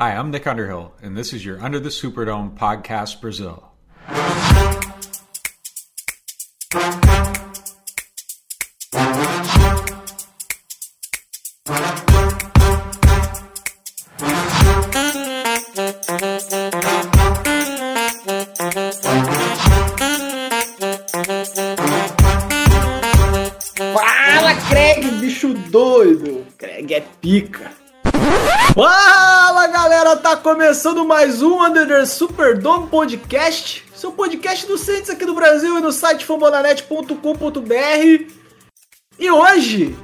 [0.00, 3.70] Hi, I'm Nick Underhill, and this is your Under the Superdome podcast, Brazil.
[30.50, 33.84] Começando mais um Under the Superdome Podcast.
[33.94, 38.32] Seu podcast do Saints aqui do Brasil e no site fambonanet.com.br.
[39.16, 39.96] E hoje,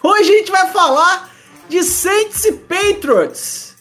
[0.00, 1.28] hoje a gente vai falar
[1.68, 3.74] de Saints e Patriots.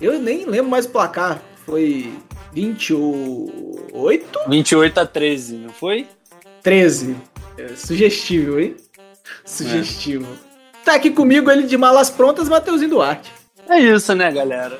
[0.00, 1.42] Eu nem lembro mais o placar.
[1.66, 2.10] Foi
[2.54, 4.40] 28?
[4.48, 6.08] 28 a 13, não foi?
[6.62, 7.14] 13.
[7.58, 8.74] É, sugestivo, hein?
[9.44, 10.26] Sugestivo.
[10.82, 13.30] Tá aqui comigo ele de malas prontas, Mateuzinho Duarte.
[13.68, 14.78] É isso, né, galera?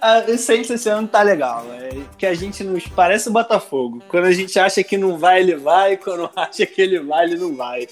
[0.00, 1.66] A essência esse ano tá legal.
[1.72, 4.02] É que a gente nos parece o Botafogo.
[4.08, 5.96] Quando a gente acha que não vai, ele vai.
[5.96, 7.88] Quando acha que ele vai, ele não vai.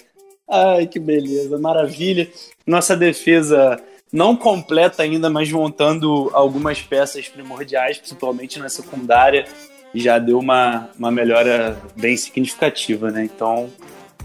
[0.48, 2.28] Ai, que beleza, maravilha.
[2.66, 3.80] Nossa defesa
[4.12, 9.46] não completa ainda, mas montando algumas peças primordiais, principalmente na secundária,
[9.94, 13.24] já deu uma, uma melhora bem significativa, né?
[13.24, 13.70] Então,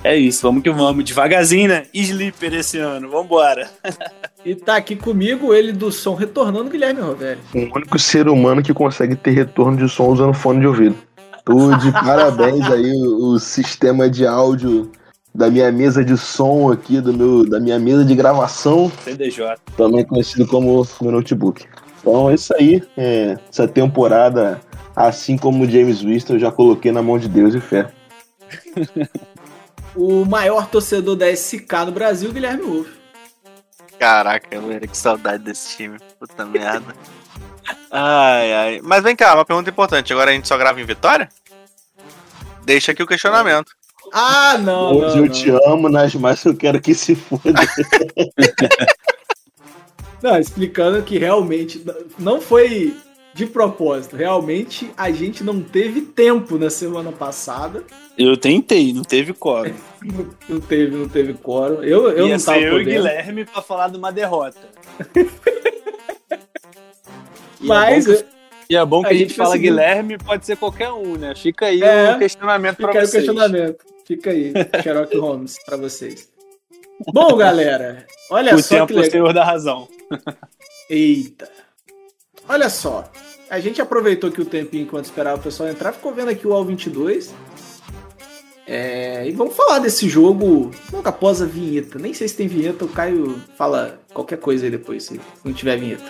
[0.04, 1.04] é isso, vamos que vamos.
[1.06, 1.86] Devagarzinho, né?
[1.94, 3.70] Sleeper esse ano, vambora.
[4.46, 7.40] E tá aqui comigo ele do som retornando, Guilherme Rovelli.
[7.54, 10.98] O único ser humano que consegue ter retorno de som usando fone de ouvido.
[11.46, 14.92] Tô de parabéns aí o, o sistema de áudio
[15.34, 19.56] da minha mesa de som aqui, do meu, da minha mesa de gravação, CDJ.
[19.76, 21.66] também conhecido como meu notebook.
[22.02, 22.84] Então é isso aí.
[22.98, 24.60] é, essa temporada,
[24.96, 27.88] assim como o James Winston, eu já coloquei na mão de Deus e fé.
[29.96, 32.92] O maior torcedor da SK no Brasil, Guilherme Wolff.
[34.00, 35.98] Caraca, velho, que saudade desse time.
[36.20, 36.96] Puta merda.
[37.92, 38.82] Ai, ai.
[38.84, 40.12] Mas vem cá, uma pergunta importante.
[40.12, 41.30] Agora a gente só grava em Vitória?
[42.66, 43.72] Deixa aqui o questionamento.
[44.12, 45.32] Ah, não, Hoje não, eu não.
[45.32, 47.54] te amo, Nas, mas eu quero que se foda.
[50.22, 51.86] Não, explicando que realmente
[52.18, 52.96] não foi
[53.34, 54.16] de propósito.
[54.16, 57.84] Realmente a gente não teve tempo na semana passada.
[58.18, 59.74] Eu tentei, não teve quórum.
[60.50, 61.82] Não teve, não teve quórum.
[61.82, 62.84] Eu, eu Ia não tava ser eu e.
[62.84, 64.60] Guilherme pra falar de uma derrota.
[67.60, 68.06] Mas
[68.70, 69.72] E é bom que A a, gente gente fala conseguiu.
[69.72, 71.34] Guilherme, pode ser qualquer um, né?
[71.36, 73.24] Fica aí É, o questionamento fica pra aí o vocês.
[73.26, 73.86] questionamento.
[74.06, 74.52] Fica aí,
[74.84, 76.30] Sherlock Holmes, pra vocês.
[77.14, 79.12] Bom, galera, olha O só tempo que é o legal.
[79.12, 79.88] senhor da razão.
[80.90, 81.50] Eita.
[82.48, 83.10] Olha só.
[83.50, 86.54] A gente aproveitou aqui o tempinho enquanto esperava o pessoal entrar, ficou vendo aqui o
[86.54, 87.34] All 22.
[88.66, 92.00] É, e vamos falar desse jogo logo após a vinheta.
[92.00, 95.78] Nem sei se tem vinheta, o Caio fala qualquer coisa aí depois, se não tiver
[95.78, 96.04] vinheta.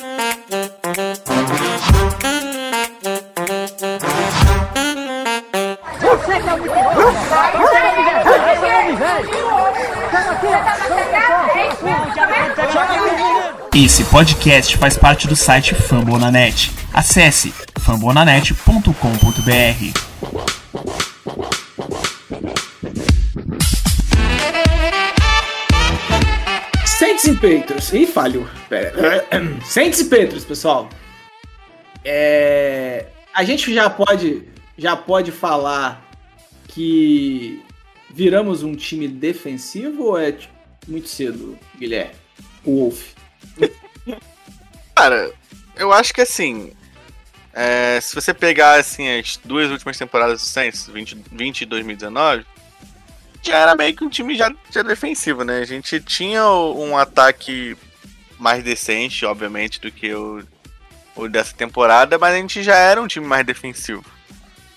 [13.75, 16.71] Esse podcast faz parte do site Fambonanet.
[16.93, 19.93] Acesse fambonanet.com.br.
[26.85, 27.91] Saints e Patriots.
[27.93, 28.47] Ih, falhou.
[28.69, 29.25] Pera.
[29.65, 30.87] Saints e Patriots, pessoal.
[32.05, 34.43] É, A gente já pode,
[34.77, 36.07] já pode falar
[36.67, 37.61] que
[38.13, 40.53] viramos um time defensivo ou é tipo,
[40.87, 42.13] muito cedo, Guilherme?
[42.63, 43.13] O Wolf.
[44.95, 45.31] Cara,
[45.75, 46.71] eu acho que assim.
[47.53, 52.45] é, se você pegar assim, as duas últimas temporadas do Saints, 20, 20 e 2019,
[53.41, 55.59] já era meio que um time já, já defensivo, né?
[55.59, 57.75] A gente tinha um ataque
[58.39, 60.43] mais decente, obviamente, do que o,
[61.15, 64.03] o dessa temporada, mas a gente já era um time mais defensivo.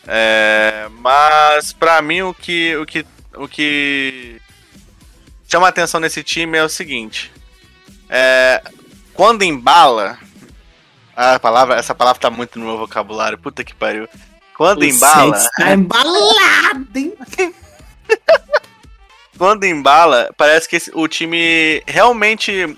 [0.06, 3.04] É, mas pra mim o que, o que
[3.36, 4.40] o que
[5.48, 7.32] chama atenção nesse time é o seguinte:
[8.08, 8.62] é,
[9.14, 10.18] quando embala,
[11.14, 14.08] a palavra, essa palavra tá muito no meu vocabulário, puta que pariu.
[14.56, 17.12] Quando embala, Saints tá embalado, hein?
[19.38, 22.76] quando embala, parece que esse- o time realmente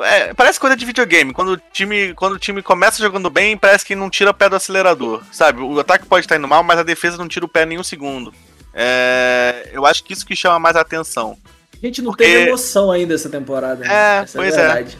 [0.00, 1.32] é, parece coisa de videogame.
[1.32, 4.48] Quando o time, quando o time começa jogando bem, parece que não tira o pé
[4.48, 5.62] do acelerador, sabe?
[5.62, 7.84] O ataque pode estar indo mal, mas a defesa não tira o pé nem um
[7.84, 8.34] segundo.
[8.74, 11.38] É, eu acho que isso que chama mais atenção.
[11.82, 13.84] A gente não Porque- teve emoção ainda essa temporada.
[13.84, 13.88] né?
[13.88, 14.66] É, Essa pois a é.
[14.66, 14.98] verdade.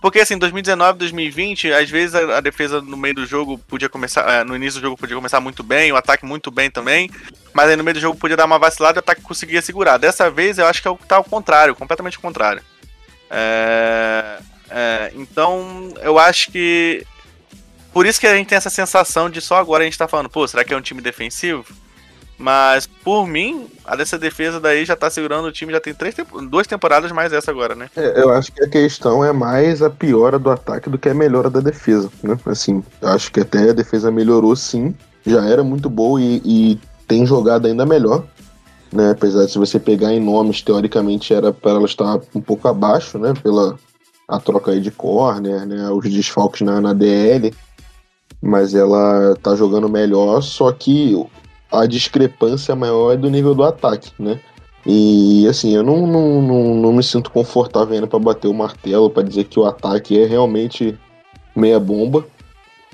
[0.00, 4.28] Porque assim, 2019, 2020, às vezes a, a defesa no meio do jogo podia começar.
[4.30, 7.10] é, no início do jogo podia começar muito bem, o ataque muito bem também.
[7.52, 9.96] Mas aí no meio do jogo podia dar uma vacilada e o ataque conseguia segurar.
[9.98, 12.62] Dessa vez eu acho que é o- tá ao contrário, completamente ao contrário.
[13.30, 17.06] É, É, então, eu acho que.
[17.92, 20.28] Por isso que a gente tem essa sensação de só agora a gente tá falando,
[20.28, 21.64] pô, será que é um time defensivo?
[22.38, 26.14] Mas, por mim, a dessa defesa daí já tá segurando o time, já tem três
[26.50, 27.88] duas temporadas mais essa agora, né?
[27.96, 31.14] É, eu acho que a questão é mais a piora do ataque do que a
[31.14, 32.38] melhora da defesa, né?
[32.44, 34.94] Assim, acho que até a defesa melhorou sim,
[35.24, 38.24] já era muito boa e, e tem jogado ainda melhor,
[38.92, 39.12] né?
[39.12, 43.18] Apesar de se você pegar em nomes, teoricamente era para ela estar um pouco abaixo,
[43.18, 43.32] né?
[43.42, 43.78] Pela
[44.28, 45.88] a troca aí de corner, né?
[45.90, 47.54] Os desfalques na, na DL,
[48.42, 51.16] mas ela tá jogando melhor, só que
[51.70, 54.40] a discrepância maior é do nível do ataque, né?
[54.84, 59.10] E assim, eu não, não, não, não me sinto confortável ainda para bater o martelo,
[59.10, 60.96] para dizer que o ataque é realmente
[61.56, 62.24] meia bomba.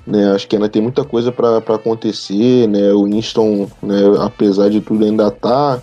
[0.05, 0.31] Né?
[0.31, 2.91] Acho que ainda tem muita coisa para acontecer, né?
[2.91, 5.81] O Winston, né, apesar de tudo, ainda tá.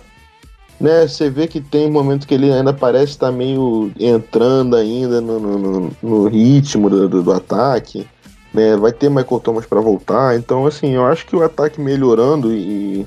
[0.79, 5.39] Né, você vê que tem momento que ele ainda parece estar meio entrando ainda no,
[5.39, 8.05] no, no- no ritmo do, do, do ataque.
[8.53, 8.75] Né?
[8.77, 10.35] Vai ter Michael Thomas para voltar.
[10.37, 13.05] Então, assim, eu acho que o ataque melhorando e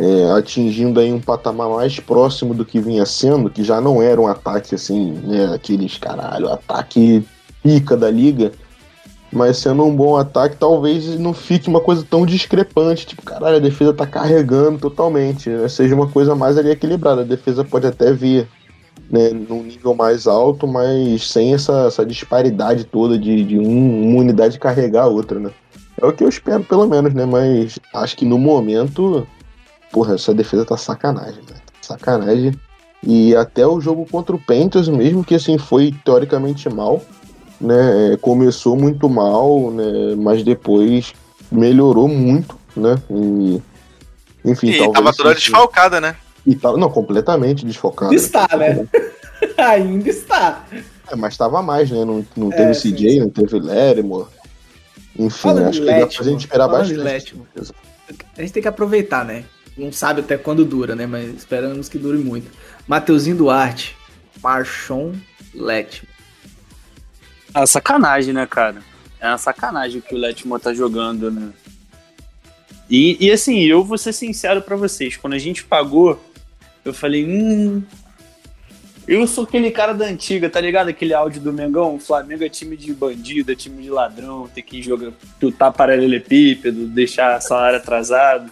[0.00, 4.18] é, atingindo aí um patamar mais próximo do que vinha sendo, que já não era
[4.18, 7.22] um ataque assim, né, aqueles caralho, ataque
[7.62, 8.50] pica da liga,
[9.30, 13.60] mas sendo um bom ataque, talvez não fique uma coisa tão discrepante, tipo, caralho, a
[13.60, 18.10] defesa tá carregando totalmente, né, seja uma coisa mais ali equilibrada, a defesa pode até
[18.10, 18.48] vir
[19.10, 24.20] né, num nível mais alto, mas sem essa, essa disparidade toda de, de um- uma
[24.20, 25.50] unidade carregar a outra, né.
[26.00, 29.26] É o que eu espero, pelo menos, né, mas acho que no momento
[29.92, 31.56] porra, essa defesa tá sacanagem, né?
[31.82, 32.52] Sacanagem.
[33.02, 37.02] E até o jogo contra o Panthers, mesmo que assim foi teoricamente mal,
[37.60, 38.12] né?
[38.12, 40.14] é, Começou muito mal, né?
[40.16, 41.12] Mas depois
[41.50, 42.96] melhorou muito, né?
[43.10, 43.60] E,
[44.44, 46.14] enfim, E talvez tava toda desfalcada, né?
[46.46, 48.14] E tava, não, completamente desfocado.
[48.14, 48.86] Está, né?
[49.56, 50.64] Ainda está.
[51.10, 52.04] É, mas tava mais, né?
[52.04, 53.20] Não, não É, teve sim, CJ, sim.
[53.20, 54.28] não teve Lerimo.
[55.18, 57.36] Enfim, Falando acho que dá pra gente esperar falando bastante.
[58.36, 59.44] A gente tem que aproveitar, né?
[59.76, 61.06] Não sabe até quando dura, né?
[61.06, 62.50] Mas esperamos que dure muito.
[62.86, 63.96] Mateuzinho Duarte,
[64.42, 65.12] Marchon
[65.54, 66.08] Letmo.
[67.54, 68.82] É uma sacanagem, né, cara?
[69.20, 71.50] É uma sacanagem o que o Letmo tá jogando, né?
[72.88, 76.20] E, e assim, eu vou ser sincero pra vocês, quando a gente pagou,
[76.90, 77.82] eu falei, hum.
[79.08, 80.88] Eu sou aquele cara da antiga, tá ligado?
[80.88, 84.62] Aquele áudio do Mengão, o Flamengo é time de bandido, é time de ladrão, tem
[84.62, 85.10] que jogar,
[85.40, 88.50] chutar paralelepípedo, deixar salário atrasado.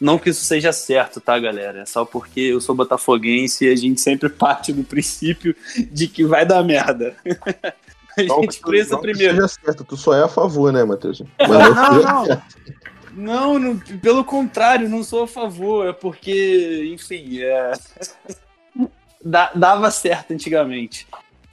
[0.00, 1.80] Não que isso seja certo, tá, galera?
[1.80, 5.56] É só porque eu sou botafoguense e a gente sempre parte do princípio
[5.90, 7.16] de que vai dar merda.
[8.16, 9.34] A Não gente que- pensa não que primeiro.
[9.34, 11.20] seja certo, tu só é a favor, né, Matheus?
[11.36, 12.42] Mas Não, não não.
[13.16, 15.88] Não, não, pelo contrário, não sou a favor.
[15.88, 17.72] É porque, enfim, é...
[19.54, 21.06] Dava certo antigamente.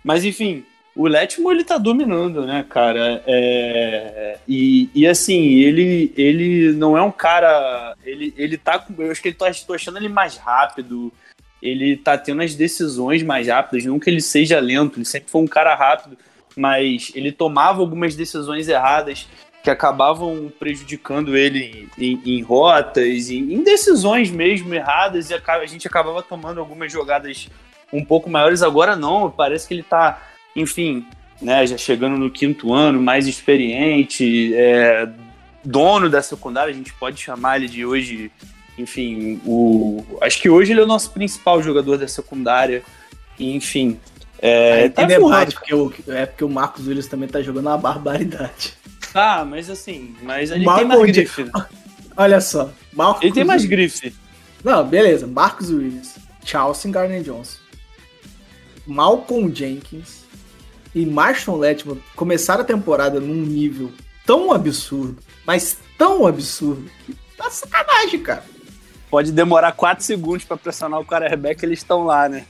[0.03, 0.65] Mas, enfim,
[0.95, 3.23] o Letmo ele tá dominando, né, cara?
[3.25, 4.37] É...
[4.47, 7.95] E, e assim, ele, ele não é um cara.
[8.03, 8.93] Ele, ele tá com.
[9.01, 11.13] Eu acho que ele tá, tô achando ele mais rápido.
[11.61, 13.85] Ele tá tendo as decisões mais rápidas.
[13.85, 16.17] Não que ele seja lento, ele sempre foi um cara rápido.
[16.57, 19.27] Mas ele tomava algumas decisões erradas
[19.63, 25.57] que acabavam prejudicando ele em, em- em rotas, em, em decisões mesmo erradas, e aca-
[25.57, 27.47] a gente acabava tomando algumas jogadas
[27.93, 28.61] um pouco maiores.
[28.63, 30.21] Agora não, parece que ele tá,
[30.55, 31.05] enfim,
[31.41, 35.07] né, já chegando no quinto ano, mais experiente, é,
[35.63, 38.31] dono da secundária, a gente pode chamar ele de hoje,
[38.77, 42.81] enfim, o, acho que hoje ele é o nosso principal jogador da secundária,
[43.39, 43.99] enfim.
[44.41, 47.77] É, Aí tá debate, porque o, é porque o Marcos Williams também tá jogando uma
[47.77, 48.73] barbaridade.
[49.13, 51.43] Tá, mas assim, mas ele Mal tem mais grife.
[51.43, 51.51] né?
[52.17, 52.71] Olha só.
[52.93, 54.15] Marcos Ele tem mais Williams- grife.
[54.63, 55.25] Não, beleza.
[55.27, 56.15] Marcos Williams,
[56.45, 57.57] Charles Gardner Johnson,
[58.85, 60.21] Malcolm Jenkins
[60.93, 63.91] e Marston Letman começaram a temporada num nível
[64.25, 68.43] tão absurdo, mas tão absurdo, que tá sacanagem, cara.
[69.11, 72.45] Pode demorar 4 segundos pra pressionar o quarterback, eles estão lá, né?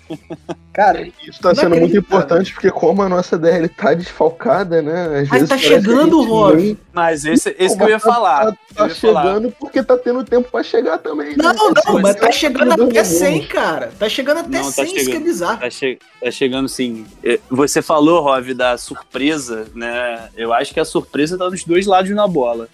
[0.71, 5.21] Cara, Isso tá sendo muito importante, porque como a nossa DL tá desfalcada, né?
[5.21, 6.55] Às Mas tá chegando, Rob.
[6.61, 8.45] nem- Mas esse, esse que eu ia tá- falar.
[8.45, 9.23] Tá, tá ia falar.
[9.23, 11.35] chegando porque tá tendo tempo pra chegar também.
[11.35, 11.59] não, né?
[11.87, 13.47] não, mas tá é chegando jogador até de 100, bons.
[13.47, 13.91] cara.
[13.97, 15.23] Tá chegando até Não, tá 100, isso que é chegando.
[15.23, 15.59] bizarro.
[15.61, 17.05] Tá, che- tá chegando sim.
[17.23, 20.29] É, Você falou, Rov, da surpresa, né?
[20.37, 22.69] Eu acho que a surpresa tá nos dois lados na bola.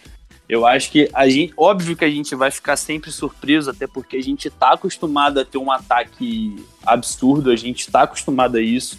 [0.49, 1.53] Eu acho que a gente.
[1.57, 5.45] Óbvio que a gente vai ficar sempre surpreso, até porque a gente tá acostumado a
[5.45, 8.97] ter um ataque absurdo, a gente tá acostumado a isso.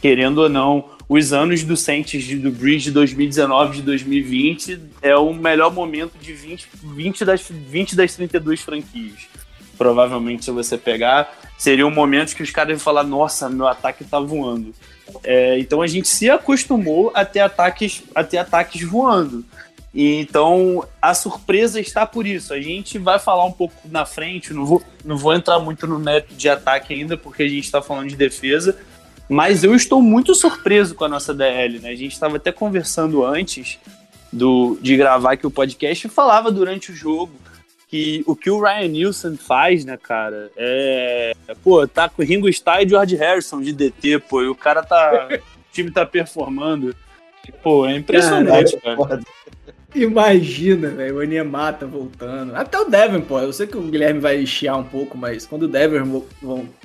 [0.00, 5.32] Querendo ou não, os anos do Saints do Bridge de 2019 de 2020 é o
[5.32, 9.26] melhor momento de 20, 20, das, 20 das 32 franquias.
[9.76, 11.32] Provavelmente, se você pegar.
[11.56, 14.74] seriam momentos que os caras iam falar: nossa, meu ataque tá voando.
[15.22, 19.44] É, então a gente se acostumou a ter ataques, a ter ataques voando.
[19.92, 22.52] E então a surpresa está por isso.
[22.52, 25.98] A gente vai falar um pouco na frente, não vou, não vou entrar muito no
[25.98, 28.78] método de ataque ainda, porque a gente está falando de defesa.
[29.28, 31.90] Mas eu estou muito surpreso com a nossa DL, né?
[31.90, 33.78] A gente estava até conversando antes
[34.32, 37.32] do, de gravar aqui o podcast e falava durante o jogo
[37.88, 41.34] que o que o Ryan Nielsen faz, né, cara, é.
[41.64, 44.82] Pô, tá com o Ringo Starr e George Harrison de DT, pô, e o cara
[44.82, 45.28] tá.
[45.32, 46.94] o time tá performando.
[47.62, 49.20] Pô, é impressionante, cara.
[50.02, 52.54] Imagina, velho, o Onyemata voltando.
[52.54, 55.68] Até o Davenport, eu sei que o Guilherme vai chiar um pouco, mas quando o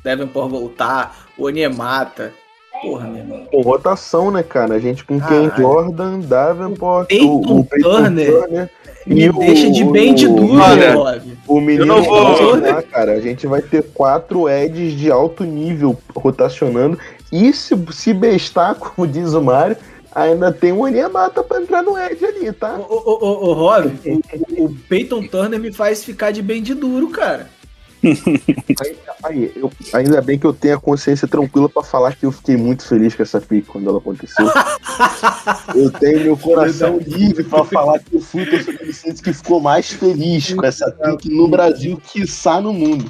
[0.04, 2.32] Davenport voltar, o Onyemata.
[2.82, 3.46] Porra, meu irmão.
[3.52, 4.74] Pô, rotação, né, cara?
[4.76, 8.32] A gente com Ken Jordan, Davenport, Peyton o, o Peyton Turner.
[8.42, 8.70] Turner.
[9.06, 10.54] Me E o- deixa de bem de o- duro,
[10.96, 11.34] Love.
[11.48, 13.14] O menino não vou- vai voltar, cara.
[13.14, 16.98] A gente vai ter quatro Eds de alto nível rotacionando.
[17.32, 19.76] E se, se bestar, como diz o Mário,
[20.16, 22.76] ainda tem um Onyemata pra entrar no Ed ali, tá?
[22.78, 23.92] Ô, ô, ô, ô, Rob,
[24.58, 27.50] o, o Peyton Turner me faz ficar de bem de duro, cara.
[28.06, 32.34] Aí, aí, eu- ainda bem que eu tenho a consciência tranquila pra falar que eu
[32.34, 34.46] fiquei muito feliz com essa pique quando ela aconteceu.
[35.74, 39.90] eu tenho meu coração livre pra falar que eu fui o torcedor que ficou mais
[39.90, 43.10] feliz com essa pique no Brasil, quiçá no mundo.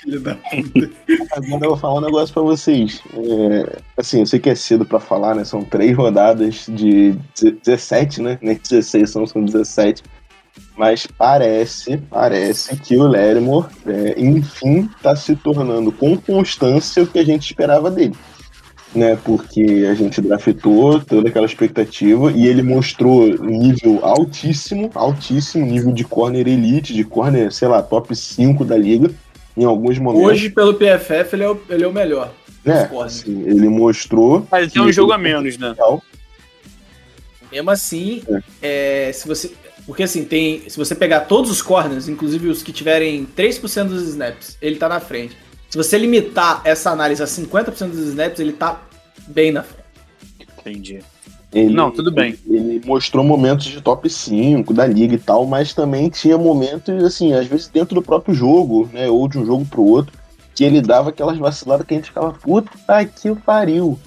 [0.00, 0.32] Filho da
[1.32, 3.00] Agora eu vou falar um negócio pra vocês.
[3.14, 5.44] É, assim, eu sei que é cedo pra falar, né?
[5.44, 7.16] São três rodadas de
[7.64, 8.38] 17, né?
[8.40, 10.02] Nem 16 são, são 17.
[10.76, 17.18] Mas parece, parece que o Lermor, é, enfim, tá se tornando com constância o que
[17.18, 18.14] a gente esperava dele.
[18.94, 25.92] Né, porque a gente draftou toda aquela expectativa e ele mostrou nível altíssimo, altíssimo, nível
[25.92, 29.10] de corner elite, de corner, sei lá, top 5 da liga,
[29.56, 30.28] em alguns momentos.
[30.28, 32.32] Hoje, pelo PFF, ele é o, ele é o melhor.
[32.64, 33.20] dos corners.
[33.20, 35.74] assim, ele mostrou Mas tem um jogo a menos, né?
[37.50, 38.22] Mesmo assim,
[38.60, 39.52] é, se você.
[39.86, 40.68] Porque assim, tem.
[40.68, 44.88] Se você pegar todos os corners, inclusive os que tiverem 3% dos snaps, ele tá
[44.88, 45.36] na frente.
[45.70, 48.82] Se você limitar essa análise a 50% dos snaps, ele tá
[49.28, 49.86] bem na frente.
[50.58, 51.00] Entendi.
[51.56, 52.36] Ele, Não, tudo bem.
[52.46, 57.32] Ele mostrou momentos de top 5 da liga e tal, mas também tinha momentos, assim,
[57.32, 59.08] às vezes dentro do próprio jogo, né?
[59.08, 60.12] Ou de um jogo pro outro,
[60.54, 63.98] que ele dava aquelas vaciladas que a gente ficava, puta que pariu.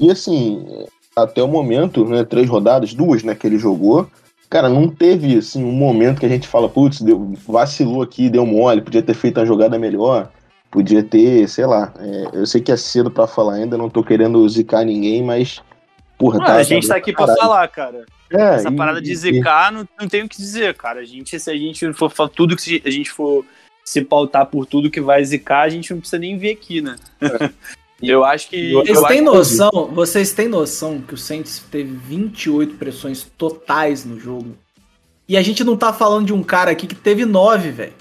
[0.00, 0.66] E assim,
[1.14, 2.24] até o momento, né?
[2.24, 4.08] Três rodadas, duas, né, que ele jogou.
[4.50, 7.04] Cara, não teve assim um momento que a gente fala, putz,
[7.46, 10.28] vacilou aqui, deu mole, podia ter feito uma jogada melhor,
[10.72, 11.92] podia ter, sei lá.
[12.00, 15.62] é, eu sei que é cedo pra falar ainda, não tô querendo zicar ninguém, mas.
[16.18, 17.40] Porra, Ah, a gente tá aqui pra caralho.
[17.40, 18.06] falar, cara.
[18.30, 21.00] É, Essa e- parada de e- zicar, não, não tem o que dizer, cara.
[21.00, 23.44] A gente, se a gente for tudo que a gente for
[23.84, 26.96] se pautar por tudo que vai zicar, a gente não precisa nem vir aqui, né?
[28.02, 28.72] Eu acho que.
[28.72, 34.56] Vocês têm noção, vocês têm noção que o Saints teve 28 pressões totais no jogo?
[35.28, 37.94] E a gente não tá falando de um cara aqui que teve 9, velho.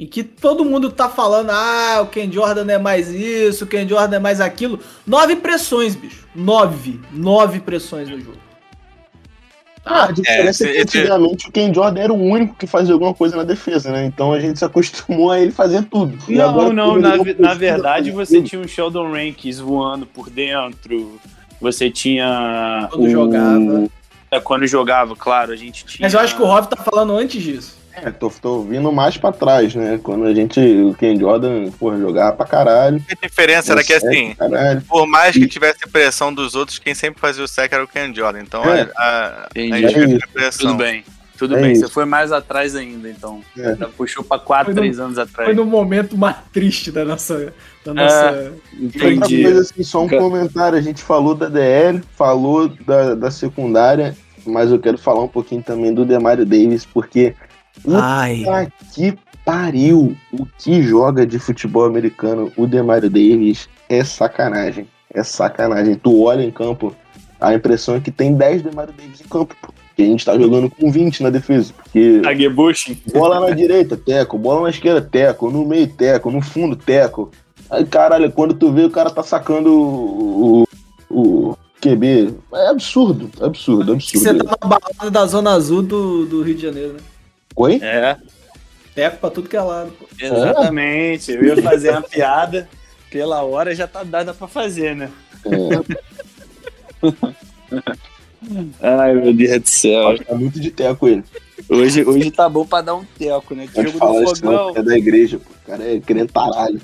[0.00, 3.86] E que todo mundo tá falando, ah, o Ken Jordan é mais isso, o Ken
[3.86, 4.80] Jordan é mais aquilo.
[5.06, 6.26] Nove pressões, bicho.
[6.34, 6.98] Nove.
[7.12, 8.38] Nove pressões no jogo.
[9.84, 12.92] Ah, a diferença é, esse- que antigamente o Ken Jordan era o único que fazia
[12.94, 14.06] alguma coisa na defesa, né?
[14.06, 16.16] Então a gente se acostumou a ele fazer tudo.
[16.28, 18.48] E Não, agora não, na, na verdade você tudo.
[18.48, 21.18] tinha um Sheldon Rankins voando por dentro,
[21.60, 22.88] você tinha.
[22.90, 23.88] Quando o- jogava.
[24.30, 26.06] É, quando jogava, claro, a gente tinha.
[26.06, 27.79] Mas eu acho que o Rob tá falando antes disso.
[27.92, 29.98] É, tô, tô vindo mais pra trás, né?
[30.02, 33.02] Quando a gente, o Ken Jordan, porra, jogava pra caralho.
[33.22, 34.80] A diferença era que assim, Caralho.
[34.82, 38.14] por mais que tivesse pressão dos outros, quem sempre fazia o sec era o Ken
[38.14, 38.40] Jordan.
[38.42, 38.88] Então É.
[38.96, 40.24] a, a, a gente É viu isso.
[40.24, 40.66] a pressão.
[40.70, 41.04] Tudo bem.
[41.36, 41.86] Tudo É bem, isso.
[41.86, 43.40] você foi mais atrás ainda, então.
[43.58, 43.74] É.
[43.74, 45.56] Já Puxou pra 4, Foi no- 3 anos Foi atrás.
[45.56, 47.52] no momento mais triste da nossa.
[47.84, 48.52] Da nossa...
[48.82, 49.42] Outra Entendi.
[49.42, 50.76] coisa, assim, só um comentário.
[50.78, 54.14] A gente falou da DL, falou da, da secundária,
[54.46, 57.34] mas eu quero falar um pouquinho também do Demario Davis, porque
[57.88, 58.44] Ai.
[58.44, 60.16] Puta que pariu!
[60.32, 64.86] O que joga de futebol americano o Demario Davis é sacanagem.
[65.12, 65.94] É sacanagem.
[65.96, 66.94] Tu olha em campo,
[67.40, 69.72] a impressão é que tem 10 Demario Davis em campo, pô.
[69.96, 71.72] Que a gente tá jogando com 20 na defesa.
[71.76, 73.02] Porque Agebushi.
[73.12, 77.30] bola na direita, teco, bola na esquerda, teco, no meio, teco, no fundo, teco.
[77.68, 82.34] Aí, caralho, quando tu vê, o cara tá sacando o, o, o QB.
[82.54, 84.44] É absurdo, absurdo, Você absurdo.
[84.44, 87.00] tá na balada da Zona Azul do, do Rio de Janeiro, né?
[87.56, 87.78] Oi?
[87.82, 88.16] É,
[88.94, 89.92] Teco pra tudo que é lado.
[89.92, 90.06] pô.
[90.18, 91.32] exatamente.
[91.32, 92.68] Eu ia fazer uma piada,
[93.10, 95.10] pela hora já tá dada pra fazer, né?
[98.80, 100.18] Ai, meu Deus do céu.
[100.24, 101.22] Tá muito de teco ele.
[101.68, 103.68] Hoje, hoje tá bom pra dar um teco, né?
[103.72, 104.76] Pode Jogo falar do isso não, fogão.
[104.76, 105.50] é da igreja, pô.
[105.50, 106.80] O cara é cretaralho.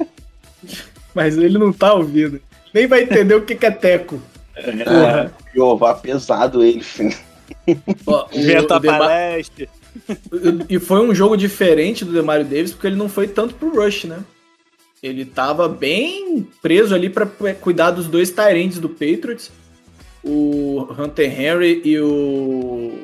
[1.14, 2.40] Mas ele não tá ouvindo.
[2.72, 4.22] Nem vai entender o que, que é teco.
[4.54, 7.16] É, Jeová pesado ele, filho.
[8.06, 9.68] Ó, o- Vento o palestra.
[10.68, 14.04] E foi um jogo diferente do Demario Davis, porque ele não foi tanto pro Rush,
[14.04, 14.20] né?
[15.02, 17.26] Ele tava bem preso ali pra
[17.60, 19.50] cuidar dos dois Tyrands do Patriots.
[20.22, 22.98] O Hunter Henry e o.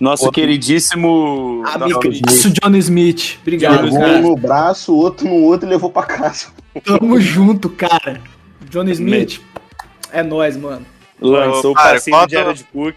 [0.00, 0.40] Nosso Outro.
[0.40, 1.62] queridíssimo.
[1.66, 3.38] Amigaço John Smith.
[3.42, 4.20] Obrigado, Pegou um cara.
[4.20, 6.48] no braço, outro no outro e levou pra casa.
[6.84, 8.20] Tamo junto, cara.
[8.68, 9.40] John Smith.
[10.12, 10.84] É nóis, mano.
[11.20, 12.96] Lançou o Cara, passinho de Jared Cook.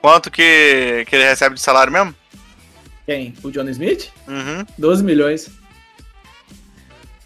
[0.00, 2.14] Quanto que, que ele recebe de salário mesmo?
[3.06, 3.34] Quem?
[3.42, 4.08] O John Smith?
[4.28, 4.64] Uhum.
[4.76, 5.50] 12 milhões.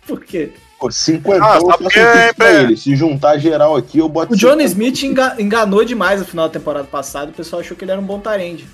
[0.06, 0.50] Por quê?
[0.78, 2.76] Pô, 50 Ah, eu só faço porque é pra ele.
[2.76, 4.64] Se juntar geral aqui, eu boto O John 50.
[4.64, 7.30] Smith enga- enganou demais no final da temporada passada.
[7.30, 8.66] O pessoal achou que ele era um bom tarende.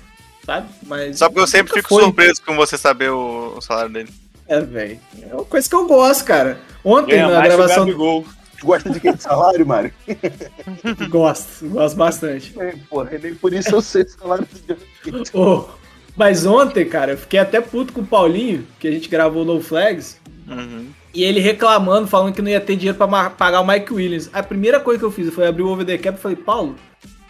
[0.45, 0.67] Sabe?
[0.87, 1.19] Mas.
[1.19, 2.03] Só porque eu sempre fico foi.
[2.03, 4.09] surpreso com você saber o, o salário dele.
[4.47, 4.99] É, velho.
[5.21, 6.59] É uma coisa que eu gosto, cara.
[6.83, 7.53] Ontem, Ganha na mais
[7.85, 7.93] que
[8.61, 9.93] Gosta de aquele salário, Mário?
[11.09, 12.53] Gosto, gosto bastante.
[12.59, 15.23] É, porra, nem por isso eu sei o salário do.
[15.39, 15.65] Ô,
[16.15, 19.61] mas ontem, cara, eu fiquei até puto com o Paulinho, que a gente gravou No
[19.61, 20.17] Flags.
[20.47, 20.87] Uhum.
[21.13, 24.29] E ele reclamando, falando que não ia ter dinheiro pra ma- pagar o Mike Williams.
[24.33, 26.75] A primeira coisa que eu fiz foi abrir o over the cap e falei, Paulo,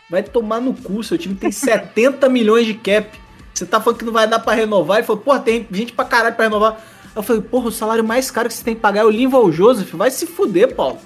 [0.09, 3.07] vai tomar no cu, seu time tem 70 milhões de cap.
[3.53, 4.97] Você tá falando que não vai dar pra renovar?
[4.97, 6.73] Ele falou, porra, tem gente pra caralho pra renovar.
[7.05, 9.09] Aí eu falei, porra, o salário mais caro que você tem que pagar é o
[9.09, 9.91] Linval Joseph.
[9.93, 10.97] Vai se fuder, Paulo.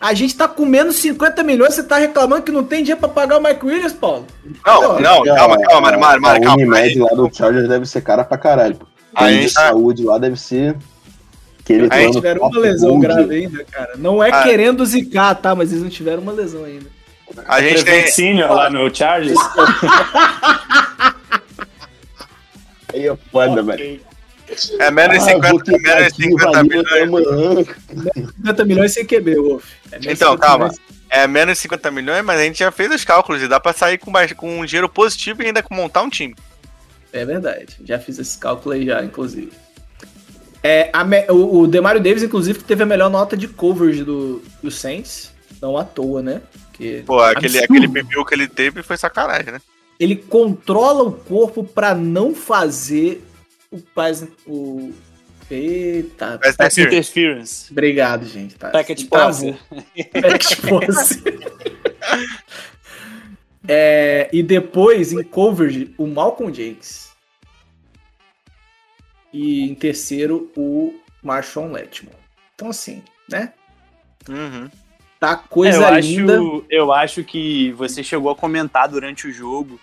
[0.00, 3.08] A gente tá com menos 50 milhões, você tá reclamando que não tem dinheiro pra
[3.08, 4.26] pagar o Mike Williams, Paulo?
[4.66, 6.62] Não, não, calma, calma, Mário, Mário, Mário, A calma.
[6.62, 8.74] Unimed lá do Chargers deve ser cara pra caralho.
[8.76, 8.86] pô.
[9.14, 9.60] Aí Plano de tá.
[9.68, 10.76] saúde lá deve ser.
[11.70, 13.02] Aí plano Eles tiveram top uma lesão gold.
[13.06, 13.92] grave ainda, cara.
[13.96, 14.42] Não é Ah.
[14.42, 15.54] querendo zicar, tá?
[15.54, 16.86] Mas eles não tiveram uma lesão ainda.
[17.46, 18.06] A gente tem.
[18.08, 19.38] Senior lá no Chargers.
[22.92, 24.00] Aí é foda, velho.
[24.78, 27.28] É menos de Ah, vou 50, ficar menos de aqui 50 valendo até milhões.
[27.28, 27.64] amanhã.
[28.36, 29.64] 50 milhões sem QB, Wolf.
[29.92, 30.64] É Então, 50 calma.
[30.66, 30.80] milhões.
[31.10, 33.72] É menos de 50 milhões, mas a gente já fez os cálculos e dá pra
[33.72, 36.34] sair com, mais, com um dinheiro positivo e ainda com montar um time.
[37.12, 37.76] É verdade.
[37.84, 39.52] Já fiz esse cálculo aí já, inclusive.
[40.62, 44.04] É, a me- o, o Demario Davis, inclusive, que teve a melhor nota de coverage
[44.04, 45.30] do, do Saints.
[45.60, 46.40] Não à toa, né?
[46.68, 47.84] Porque Pô, aquele, absurdo.
[47.84, 49.60] aquele PBU que ele teve foi sacanagem, né?
[50.00, 53.22] Ele controla o corpo pra não fazer
[53.72, 54.26] o pass...
[54.46, 54.92] O...
[55.50, 56.38] Eita.
[56.38, 57.10] Pass Pass interference.
[57.10, 57.72] Interference.
[57.72, 58.54] Obrigado, gente.
[58.54, 59.54] Tá, Packet travou.
[60.22, 61.22] Packet posse.
[63.68, 67.12] É, e depois, em coverage, o Malcolm Jakes.
[69.32, 72.16] E em terceiro, o Marshawn Letmore.
[72.54, 73.52] Então, assim, né?
[74.28, 74.70] Uhum.
[75.18, 76.34] Tá É, coisa eu, linda.
[76.34, 79.80] acho, eu acho que você chegou a comentar durante o jogo.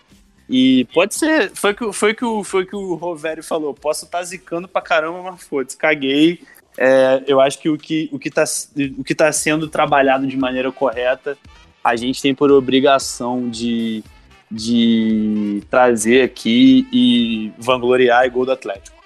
[0.50, 1.52] E pode ser.
[1.54, 3.74] Foi que, foi que, o, foi que o Rovério falou.
[3.74, 6.42] Posso estar zicando pra caramba, mas foda-se, caguei.
[6.78, 8.44] É, eu acho que o que, o, que tá,
[8.98, 11.38] o que tá sendo trabalhado de maneira correta,
[11.84, 14.04] a gente tem por obrigação de,
[14.50, 18.98] de trazer aqui e vangloriar e gol do Atlético.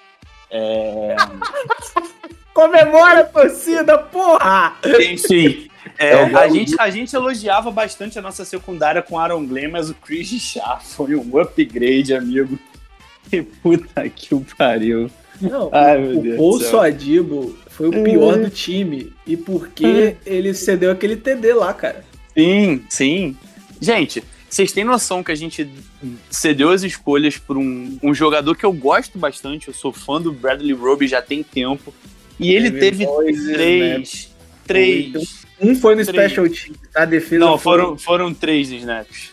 [0.50, 1.16] É,
[2.54, 4.76] Comemora, torcida, porra!
[4.84, 9.70] Enfim, é, É a, gente, a gente elogiava bastante a nossa secundária com Aaron Glenn,
[9.70, 12.58] mas o Chris Chá foi um upgrade, amigo.
[13.30, 15.10] Que puta que o pariu.
[15.40, 16.70] Não, Ai, meu o Paul céu.
[16.70, 19.12] Sodibo foi o pior do time.
[19.26, 22.04] E porque ele cedeu aquele TD lá, cara.
[22.36, 23.36] Sim, sim.
[23.80, 25.68] Gente, vocês têm noção que a gente
[26.30, 30.32] cedeu as escolhas por um, um jogador que eu gosto bastante, eu sou fã do
[30.32, 31.92] Bradley Roby já tem tempo,
[32.38, 36.32] e ele Teve teve dois três, três, Um foi no Três.
[36.32, 39.30] Special Team, a defesa não, foi- foram, foram três snaps.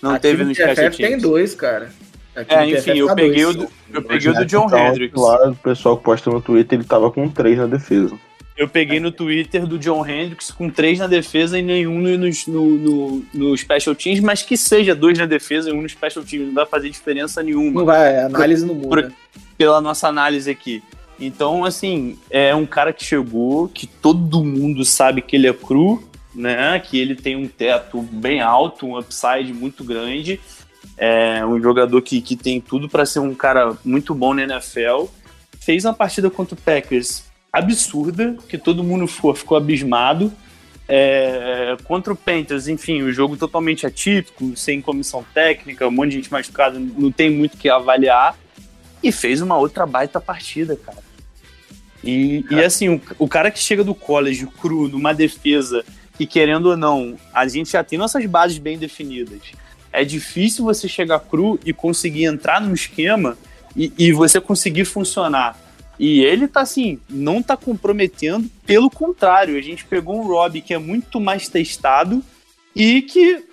[0.00, 1.22] Não Aqui teve no Special TFF tem Teams.
[1.22, 1.90] dois, cara.
[2.34, 3.68] Aqui É, enfim, eu tá peguei, o dois.
[3.68, 5.20] do, eu peguei o do John então, Hendricks.
[5.20, 8.16] Lá, o pessoal que posta no Twitter, ele tava com três na defesa.
[8.56, 12.30] Eu peguei no Twitter do John Hendricks com três na defesa e nenhum no, no,
[12.78, 16.46] no, no Special Teams, mas que seja dois na defesa e um no Special Teams.
[16.48, 19.12] Não vai fazer diferença nenhuma Não vai, a análise não muda.
[19.56, 20.82] pela nossa análise aqui.
[21.24, 26.02] Então, assim, é um cara que chegou, que todo mundo sabe que ele é cru,
[26.34, 26.80] né?
[26.80, 30.40] Que ele tem um teto bem alto, um upside muito grande.
[30.98, 35.04] É um jogador que, que tem tudo para ser um cara muito bom na NFL.
[35.60, 40.32] Fez uma partida contra o Packers absurda, que todo mundo ficou, ficou abismado.
[40.88, 46.16] É, contra o Panthers, enfim, o jogo totalmente atípico, sem comissão técnica, um monte de
[46.16, 48.36] gente machucada, não tem muito o que avaliar.
[49.00, 51.01] E fez uma outra baita partida, cara.
[52.02, 55.84] E, e assim, o, o cara que chega do college cru, numa defesa,
[56.16, 59.40] que querendo ou não, a gente já tem nossas bases bem definidas.
[59.92, 63.36] É difícil você chegar cru e conseguir entrar num esquema
[63.76, 65.58] e, e você conseguir funcionar.
[65.98, 70.74] E ele tá assim, não tá comprometendo, pelo contrário, a gente pegou um Rob que
[70.74, 72.22] é muito mais testado
[72.74, 73.44] e que,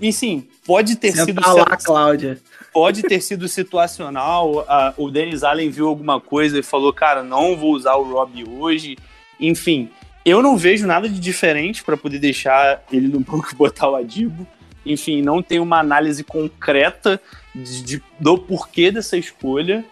[0.00, 2.38] enfim, pode ter Senta sido lá, Cláudia.
[2.72, 4.64] Pode ter sido situacional.
[4.68, 8.44] a- o Dennis Allen viu alguma coisa e falou, cara, não vou usar o Rob
[8.48, 8.96] hoje.
[9.40, 9.88] Enfim,
[10.24, 13.96] eu não vejo nada de diferente para poder deixar ele no banco e botar o
[13.96, 14.46] Adibo.
[14.86, 17.20] Enfim, não tem uma análise concreta
[17.54, 19.84] de, de- do porquê dessa escolha.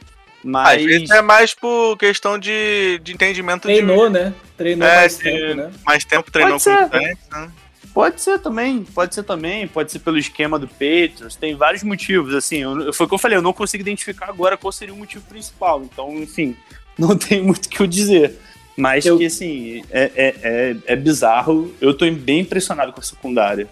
[0.44, 4.32] Mas Às vezes é mais por questão de, de entendimento Treinou, de né?
[4.56, 5.70] Treinou É, mais tempo, né?
[5.84, 6.84] mais tempo, treinou Pode com ser.
[6.86, 7.50] o Saints, né?
[7.96, 12.34] Pode ser também, pode ser também, pode ser pelo esquema do Patriots, tem vários motivos,
[12.34, 14.98] assim, eu, foi o que eu falei, eu não consigo identificar agora qual seria o
[14.98, 16.54] motivo principal, então, enfim,
[16.98, 18.38] não tem muito o que eu dizer.
[18.76, 23.02] Mas Eu- que, assim, é, é, é, é bizarro, eu tô bem impressionado com a
[23.02, 23.66] secundária.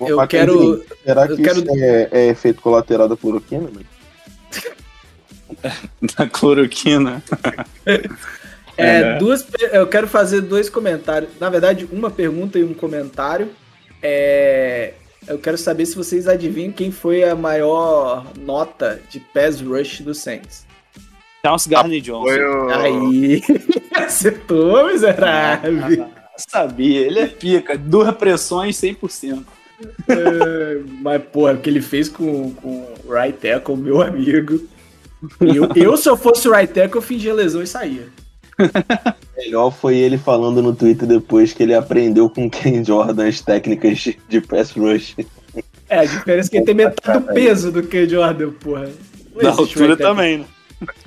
[0.00, 3.64] Eu Mas, quero- Será eu que quero- isso é, é efeito colateral da cloroquina?
[3.64, 3.84] mano?
[6.16, 7.22] Da cloroquina.
[8.76, 9.18] É, É.
[9.18, 11.30] duas, eu quero fazer dois comentários.
[11.40, 13.50] Na verdade, uma pergunta e um comentário.
[14.02, 14.94] É,
[15.28, 20.14] eu quero saber se vocês adivinham quem foi a maior nota de pass rush do
[20.14, 20.66] Saints.
[21.44, 22.30] Charles Garner Johnson.
[22.30, 22.68] O...
[22.70, 23.42] Aí,
[23.94, 26.04] acertou, miserável.
[26.04, 29.42] Ah, sabia, ele é pica, duas pressões 100%.
[30.08, 34.60] É, Mas, porra, o que ele fez com, com o right tackle, meu amigo.
[35.40, 38.06] Eu, eu, se eu fosse o right tackle, eu fingia lesão e saía.
[39.36, 43.98] Melhor foi ele falando no Twitter depois que ele aprendeu com Ken Jordan as técnicas
[43.98, 45.16] de, de pass rush.
[45.88, 48.88] É, a diferença é que ele tem metade do peso do que Jordan, porra.
[49.34, 50.44] Não existe altura right também, né?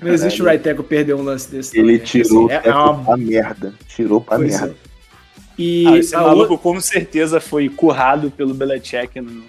[0.01, 1.77] Não existe o right tackle perder um lance desse.
[1.77, 2.05] Ele também.
[2.23, 3.73] tirou Assim, é, é, é uma pra merda.
[3.87, 4.75] Tirou pra Pois merda.
[4.81, 4.85] é.
[5.57, 9.43] E Ah, esse maluco outra- com certeza foi currado pelo Belichick no,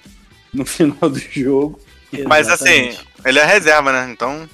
[0.55, 1.79] no final do jogo.
[2.27, 3.09] Mas assim, Exatamente.
[3.25, 4.09] ele é reserva, né?
[4.13, 4.49] Então,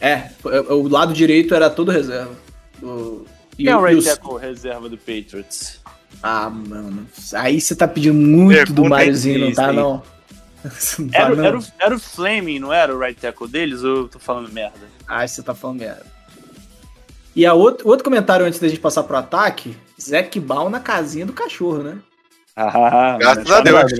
[0.00, 2.32] É, o lado direito era todo reserva.
[2.82, 3.24] O,
[3.56, 5.80] Quem é o right tackle reserva do Patriots?
[6.22, 7.06] Ah, mano.
[7.34, 10.02] Aí você tá pedindo muito do Pergunta Máriozinho, não tá, não?
[11.12, 11.44] Tá, Era, não?
[11.44, 13.84] era, o, era o Fleming, não era o right tackle deles?
[13.84, 14.80] Ou eu tô falando merda?
[15.06, 16.04] Ah, você tá falando merda.
[17.36, 21.24] E a outro, outro comentário antes da gente passar pro ataque: Zac Ball na casinha
[21.24, 21.98] do cachorro, né?
[22.56, 23.92] Ah, Graças a Deus.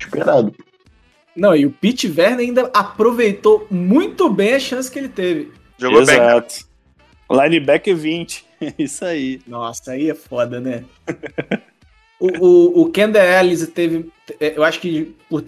[0.00, 0.54] Esperado.
[1.36, 5.52] Não, e o Pete Werner ainda aproveitou muito bem a chance que ele teve.
[5.78, 6.18] jogou bem.
[7.30, 8.44] Linebacker 20.
[8.78, 9.40] Isso aí.
[9.46, 10.84] Nossa, aí é foda, né?
[12.20, 14.10] o, o, o Kendall Ellis teve.
[14.40, 15.14] Eu acho que.
[15.28, 15.44] Por,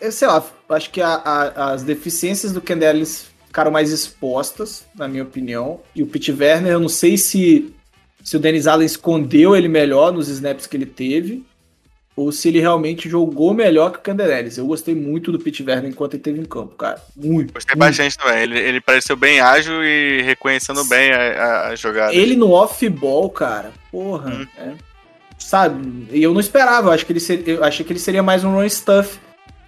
[0.00, 4.84] é, sei lá, acho que a- a- as deficiências do Kendall Ellis ficaram mais expostas,
[4.94, 5.80] na minha opinião.
[5.94, 7.72] E o Pete Werner, eu não sei se,
[8.22, 11.44] se o Dennis Allen escondeu ele melhor nos snaps que ele teve.
[12.16, 14.56] Ou se ele realmente jogou melhor que o Ellis.
[14.56, 17.02] Eu gostei muito do Pete Werner enquanto ele esteve em campo, cara.
[17.16, 17.52] Muito.
[17.52, 17.88] Gostei muito.
[17.88, 18.42] bastante também.
[18.42, 22.14] Ele, ele pareceu bem ágil e reconhecendo bem a, a, jogada.
[22.14, 24.46] Ele no off-ball, cara, porra, Hum.
[24.58, 24.72] é.
[25.38, 26.06] sabe?
[26.12, 28.44] E eu não esperava, eu, acho que ele ser, eu achei que ele seria mais
[28.44, 29.18] um run stuff.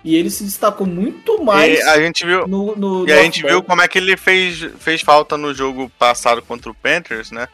[0.05, 2.47] E ele se destacou muito mais E a gente viu.
[2.47, 5.91] no, no E a gente viu como é que ele fez, fez falta no jogo
[5.99, 7.49] passado contra o Panthers, né?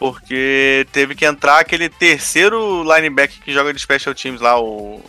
[0.00, 5.00] Porque teve que entrar aquele terceiro linebacker que joga de special teams lá, o.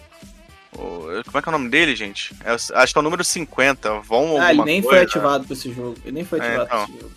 [0.73, 2.35] o- como é que é o nome dele, gente?
[2.43, 5.03] É acho que é o número 50, Von Ah, ele nem foi coisa.
[5.05, 5.95] ativado pra esse jogo.
[6.03, 6.93] Ele nem foi É, ativado pra então.
[6.93, 7.11] esse jogo.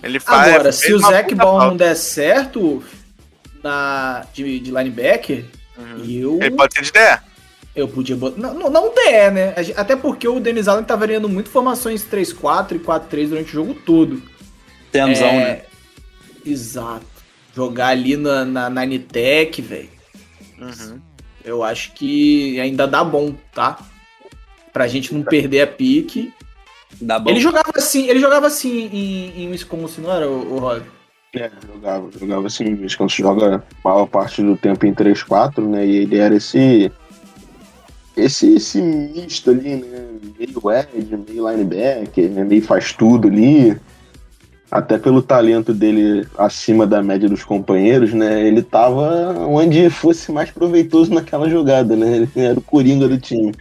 [0.00, 2.84] Ele faz, Agora, se o Zac Ball não der certo
[3.64, 5.44] na, de, de linebacker,
[5.76, 6.04] Uhum.
[6.08, 7.20] eu, Ele pode ser de 10.
[7.74, 8.40] eu podia botar.
[8.40, 9.54] Não, não, não der, né?
[9.76, 13.74] Até porque o Dennis Allen tá variando muito formações 3-4 e 4-3 durante o jogo
[13.74, 14.22] todo.
[14.92, 15.62] Tenzão, É, né?
[16.44, 17.06] Exato.
[17.54, 19.88] Jogar ali na, na, na Nitec, velho.
[20.58, 21.00] Uhum.
[21.44, 23.78] Eu acho que ainda dá bom, tá?
[24.72, 26.32] Pra gente não perder a pique.
[27.00, 27.30] Dá bom.
[27.30, 30.82] Ele jogava assim, ele jogava assim em, em Wisconsin, não era, o, Rod?
[31.34, 35.86] É, jogava, jogava assim, o Wisconsin joga a maior parte do tempo em 3-4, né?
[35.86, 36.90] E ele era esse.
[38.16, 40.08] Esse, esse misto ali, né?
[40.36, 42.42] Meio edge, meio linebacker, né?
[42.42, 43.78] meio faz tudo ali.
[44.70, 48.46] Até pelo talento dele acima da média dos companheiros, né?
[48.46, 52.16] Ele tava onde fosse mais proveitoso naquela jogada, né?
[52.16, 53.54] Ele era o coringa do time.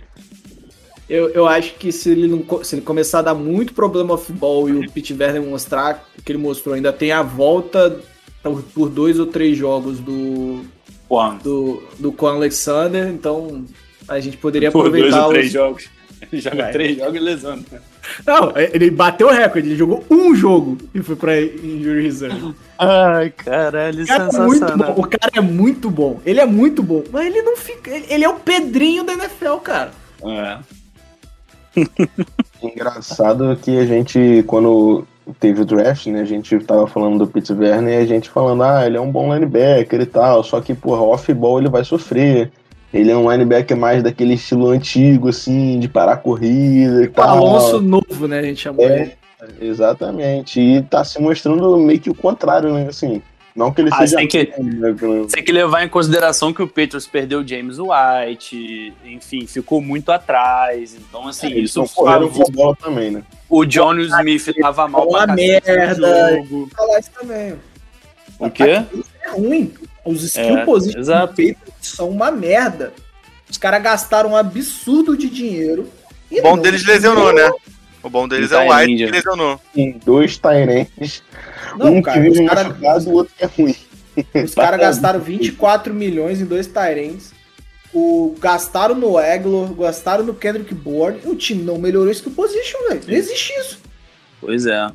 [1.10, 4.68] Eu, eu acho que se ele, não, se ele começar a dar muito problema off-ball
[4.68, 8.02] e o Pete Werner mostrar o que ele mostrou, ainda tem a volta
[8.44, 10.66] por, por dois ou três jogos do,
[11.08, 11.42] Quando?
[11.42, 13.66] do, do Con Alexander, então
[14.08, 15.54] a gente poderia Por dois aproveitar ou três os...
[15.54, 15.90] jogos.
[16.30, 16.72] Ele joga Vai.
[16.74, 17.60] três jogos e lesão.
[18.26, 22.54] Não, ele bateu o recorde, ele jogou um jogo e foi pra Injury Reserve.
[22.78, 26.84] Ai, caralho, O cara, é muito bom, o cara é muito bom, ele é muito
[26.84, 27.90] bom, mas ele não fica.
[27.90, 29.92] Ele, ele é o Pedrinho da NFL, cara.
[30.24, 30.58] É.
[32.62, 35.06] Engraçado que a gente, quando
[35.40, 36.22] teve o draft, né?
[36.22, 39.12] A gente tava falando do Pitts Werner e a gente falando, ah, ele é um
[39.12, 42.52] bom linebacker e tal, só que, porra, off-ball ele vai sofrer.
[42.94, 47.12] Ele é um linebacker mais daquele estilo antigo, assim, de parar a corrida e O
[47.12, 47.38] tal.
[47.38, 48.40] Alonso novo, né?
[48.40, 49.02] A gente chamou É.
[49.02, 49.12] ele.
[49.62, 50.60] Exatamente.
[50.60, 52.88] E tá se mostrando meio que o contrário, né?
[52.90, 53.22] Assim,
[53.56, 54.18] não que ele Ah, seja.
[54.18, 54.96] tem que- né,
[55.32, 60.12] Tem que levar em consideração que o Patriots perdeu o James White, enfim, ficou muito
[60.12, 60.96] atrás.
[60.96, 63.24] Então, assim, Eles isso favor- com bola também, né?
[63.50, 66.36] O John Smith tava mal pra merda.
[66.38, 66.70] jogo.
[66.76, 67.54] falar isso também.
[68.40, 68.64] O quê?
[69.24, 69.74] É ruim.
[70.08, 71.28] Os skill É, positions exato.
[71.28, 72.94] do Patriots são uma merda.
[73.50, 75.88] Os caras gastaram um absurdo de dinheiro.
[76.32, 77.50] e O bom não deles lesionou, né?
[78.04, 79.06] O bom deles é o Tá White ninja.
[79.06, 79.62] que lesionou.
[79.74, 81.24] Tem dois Tyrants,
[81.80, 83.76] um cara, que vive os caras machucado e o outro que é ruim.
[84.46, 87.32] os cara gastaram 24 milhões em dois Tyrants.
[87.94, 91.20] O, gastaram no Eglor, gastaram no Kendrick Bourne.
[91.26, 93.02] O time não melhorou skill position, velho.
[93.08, 93.80] Não existe isso.
[94.40, 94.88] Pois é.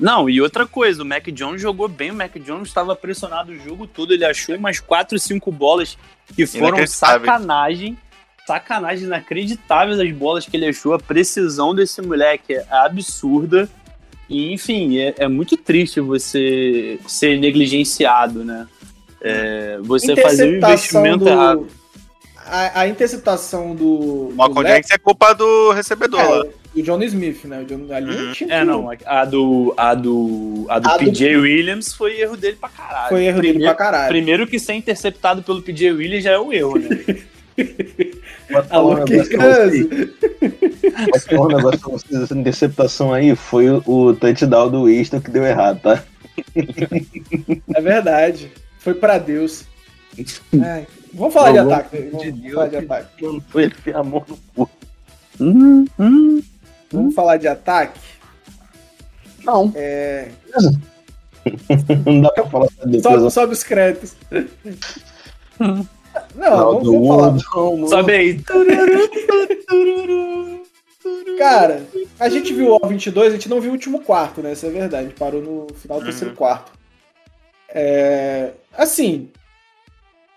[0.00, 3.58] Não, e outra coisa, o Mac Jones jogou bem, o Mac Jones estava pressionado o
[3.58, 5.98] jogo todo, ele achou umas 4, 5 bolas
[6.34, 7.98] que foram sacanagem,
[8.46, 13.68] sacanagem inacreditáveis as bolas que ele achou, a precisão desse moleque é absurda,
[14.28, 18.66] e enfim, é, é muito triste você ser negligenciado, né?
[19.20, 21.66] É, você fazer o Interceptação investimento do- errado.
[22.46, 24.28] A, a interceptação do.
[24.28, 26.46] O Malcolm do Jenkins é culpa do recebedor lá.
[26.46, 27.60] é, do John Smith, né?
[27.60, 28.32] O John, ali Uhum.
[28.32, 32.36] tinha É, não, a do, a do, a do A do- PJ Williams foi erro
[32.36, 33.08] dele pra caralho.
[33.08, 34.08] Foi erro dele Primeiro- pra caralho.
[34.08, 36.88] Primeiro que ser interceptado pelo PJ Williams já é um erro, né?
[38.70, 39.86] Alô, que negócio pra vocês.
[39.88, 41.10] caso.
[41.10, 42.22] Pode falar um negócio pra vocês.
[42.22, 46.02] Essa interceptação aí foi o, o touchdown do Winston que deu errado, tá?
[47.76, 48.50] É verdade.
[48.78, 49.64] Foi pra Deus.
[50.64, 51.96] Ai, Vamos falar de ataque.
[52.10, 52.54] Vamos de Deus.
[52.54, 53.24] falar de ataque.
[53.24, 54.70] Não foi ele enfiar a mão no cu.
[56.92, 57.98] Vamos falar de ataque.
[59.44, 59.72] Não.
[59.74, 60.28] É...
[62.06, 63.30] Não dá pra falar Sobe, defesa.
[63.30, 64.14] sobe os créditos.
[65.58, 65.86] Não,
[66.34, 67.32] Não, vamos, falar.
[67.76, 67.88] Não.
[67.88, 68.40] Sobe aí.
[71.38, 71.82] Cara,
[72.18, 74.52] a gente viu o 22, a gente não viu o último quarto, né?
[74.52, 75.06] Isso é verdade.
[75.06, 76.10] A gente parou no final do Uhum.
[76.10, 76.72] terceiro quarto.
[77.68, 79.28] É, Assim,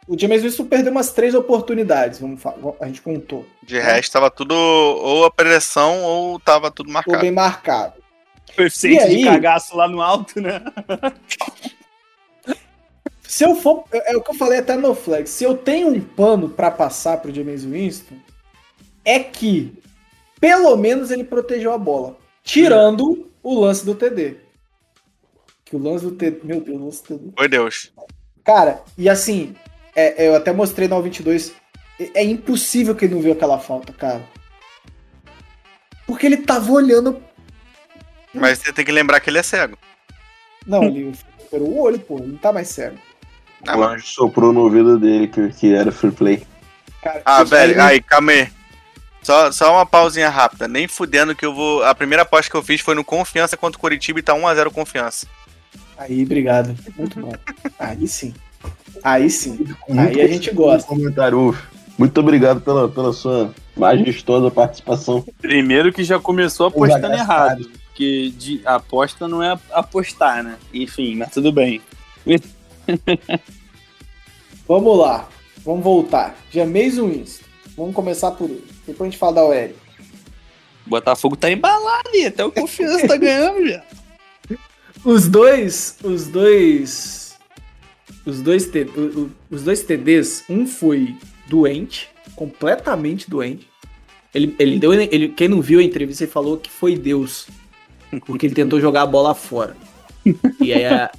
[0.08, 2.58] o James Winston perdeu umas três oportunidades, vamos falar.
[2.82, 3.46] A gente contou.
[3.62, 7.22] De resto, tava tudo ou a pressão ou tava tudo Ficou marcado.
[7.22, 7.94] bem marcado.
[8.56, 9.18] Coeficiente E aí?
[9.20, 10.62] de cagaço lá no alto, né?
[13.28, 13.84] Se eu for.
[13.92, 15.30] É é o que eu falei até no Flex.
[15.32, 18.16] Se eu tenho um pano pra passar pro James Winston,
[19.04, 19.74] é que
[20.40, 22.16] pelo menos ele protegeu a bola.
[22.44, 24.36] Tirando o lance do TD.
[25.66, 26.42] Que o lance do TD.
[26.44, 27.32] Meu Deus, o lance do TD.
[27.36, 27.92] Foi Deus.
[28.44, 29.56] Cara, e assim,
[29.96, 31.54] é- é, eu até mostrei no 22.
[32.00, 34.24] É, é impossível que ele não viu aquela falta, cara.
[36.06, 37.22] Porque ele tava olhando.
[38.34, 39.78] Mas você tem que lembrar que ele é cego.
[40.66, 42.18] Não, ele operou o olho, pô.
[42.18, 42.98] Ele não tá mais cego.
[43.68, 46.44] Ah, O anjo soprou no ouvido dele que, que era free play.
[47.02, 48.50] Cara, Ah, velho, aí- aí, calma aí.
[49.22, 50.68] Só, só uma pausinha rápida.
[50.68, 51.84] Nem fudendo que eu vou.
[51.84, 54.70] A primeira aposta que eu fiz foi no Confiança contra o Curitiba e tá 1x0
[54.72, 55.28] Confiança.
[55.98, 56.76] Aí, obrigado.
[56.98, 57.32] Muito bom.
[57.80, 58.34] Aí sim.
[59.04, 59.66] Aí sim.
[59.90, 60.88] Muito Aí a gente gosta.
[60.88, 61.56] Comentário.
[61.98, 65.24] Muito obrigado pela, pela sua majestosa participação.
[65.42, 67.70] Primeiro que já começou apostando Os errado.
[67.88, 70.58] Porque de aposta não é apostar, né?
[70.74, 71.82] Enfim, mas tudo bem.
[74.68, 75.28] Vamos lá.
[75.64, 76.36] Vamos voltar.
[76.52, 77.46] James Winston.
[77.78, 78.66] Vamos começar por ele.
[78.88, 79.70] Depois a gente fala da OL.
[80.86, 83.84] Botafogo tá embalado e até o Confiança tá ganhando já.
[85.04, 85.98] Os dois.
[86.04, 87.33] Os dois.
[88.26, 91.16] Os dois, T- o- o- os dois TDs, um foi
[91.48, 93.68] doente, completamente doente.
[94.34, 94.94] Ele, ele deu.
[94.94, 97.48] Ele, quem não viu a entrevista, ele falou que foi Deus.
[98.26, 99.76] Porque ele tentou jogar a bola fora.
[100.60, 101.12] E aí a.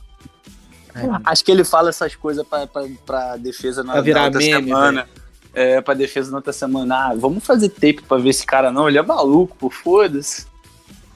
[1.26, 4.40] Acho que ele fala essas coisas pra, pra, pra defesa na, Pra virar na outra
[4.40, 5.08] meme, semana.
[5.52, 7.08] É, pra defesa na outra semana.
[7.10, 8.88] Ah, vamos fazer tape pra ver esse cara não.
[8.88, 10.46] Ele é maluco, pô, foda-se.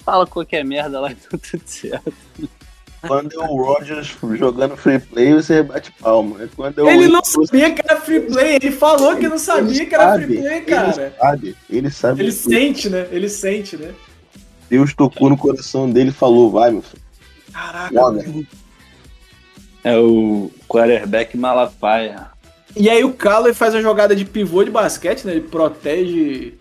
[0.05, 2.13] Fala qualquer merda lá e tá tudo certo.
[3.07, 6.43] Quando é o Rogers jogando free play, você bate palma.
[6.43, 8.57] É Quando é o Ele não Winston, sabia que era free play.
[8.57, 10.89] Ele falou que não sabia que era free play, cara.
[10.89, 12.23] Ele sabe, ele sabe.
[12.23, 12.51] Ele tudo.
[12.51, 13.07] sente, né?
[13.11, 13.95] Ele sente, né?
[14.69, 17.03] Deus tocou no coração dele e falou: vai, meu filho.
[17.53, 17.95] Caraca.
[17.95, 18.25] Joga.
[19.85, 22.27] É o quarterback Malafaia.
[22.77, 25.33] E aí o Callaway faz a jogada de pivô de basquete, né?
[25.33, 26.55] Ele protege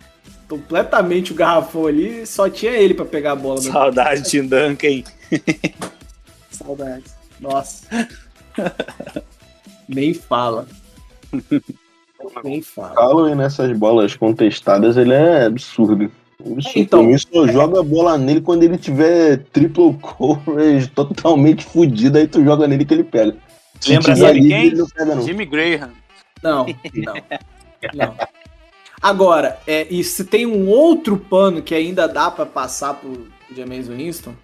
[0.48, 2.26] completamente o garrafão ali.
[2.26, 3.60] Só tinha ele pra pegar a bola.
[3.60, 3.70] Né?
[3.70, 5.02] Saudade de Duncan.
[6.58, 7.14] Saudades.
[7.40, 7.86] Nossa.
[9.88, 10.66] Nem fala.
[12.44, 12.94] Nem fala.
[12.94, 16.10] Callaway nessas bolas contestadas, ele é absurdo.
[16.56, 22.18] Isso, Então, mim, só joga a bola nele quando ele tiver triple coverage totalmente fudido,
[22.18, 23.36] aí tu joga nele que ele pega.
[23.80, 24.74] Se Lembra, sabe livre, quem?
[24.74, 25.22] não pega, não.
[25.22, 25.90] Jimmy Graham.
[26.42, 27.14] Não, não.
[27.94, 28.14] não.
[29.00, 33.88] Agora, é, e se tem um outro pano que ainda dá pra passar pro James
[33.88, 34.34] Winston,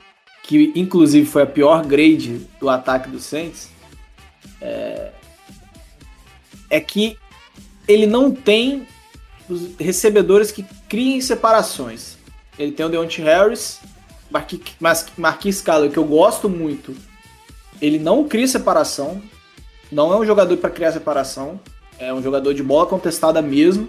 [0.45, 3.71] que inclusive foi a pior grade do ataque do Saints,
[4.61, 5.11] é,
[6.69, 7.19] é que
[7.89, 8.87] ele não tem
[9.49, 12.17] os recebedores que criem separações.
[12.59, 13.81] Ele tem o Deontay Harris,
[14.31, 16.95] Marqui- Mas- Marquis Callaway, que eu gosto muito.
[17.81, 19.23] Ele não cria separação,
[19.91, 21.59] não é um jogador para criar separação,
[21.99, 23.89] é um jogador de bola contestada mesmo.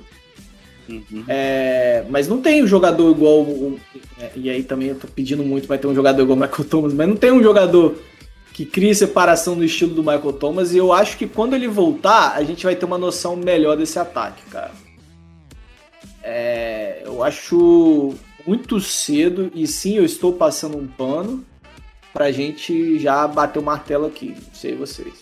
[1.28, 3.42] É, mas não tem um jogador igual.
[3.42, 3.80] o-
[4.20, 6.64] é, e aí também eu tô pedindo muito vai ter um jogador igual o Michael
[6.70, 7.96] Thomas, mas não tem um jogador
[8.54, 10.74] que crie separação no estilo do Michael Thomas.
[10.74, 14.00] E eu acho que quando ele voltar, a gente vai ter uma noção melhor desse
[14.00, 14.72] ataque, cara.
[16.24, 18.14] É, eu acho
[18.48, 21.44] muito cedo, e sim, eu estou passando um pano
[22.14, 24.30] pra gente já bater o martelo aqui.
[24.30, 25.14] Não sei vocês.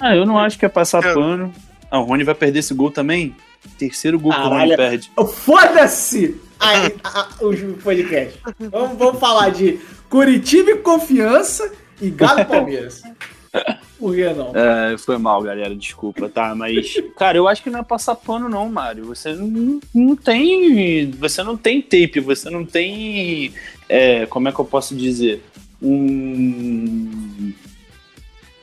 [0.00, 1.52] Ah, eu não acho que é passar Eu- pano.
[1.90, 3.34] Ah, o Rony vai perder esse gol também?
[3.78, 4.76] Terceiro gol que o Rony Caralho.
[4.76, 5.10] perde.
[5.34, 6.40] Foda-se!
[7.40, 8.38] O podcast.
[8.70, 13.02] Vamos, vamos falar de Curitiba e Confiança e Galo Palmeiras.
[13.98, 14.52] Por que não?
[14.54, 16.54] É, foi mal, galera, desculpa, tá?
[16.54, 19.04] Mas, cara, eu acho que não é passar pano, não, Mário.
[19.06, 21.10] Você não, não tem.
[21.12, 23.52] Você não tem tape, você não tem.
[23.88, 25.42] é, como é que eu posso dizer?
[25.82, 27.52] Um.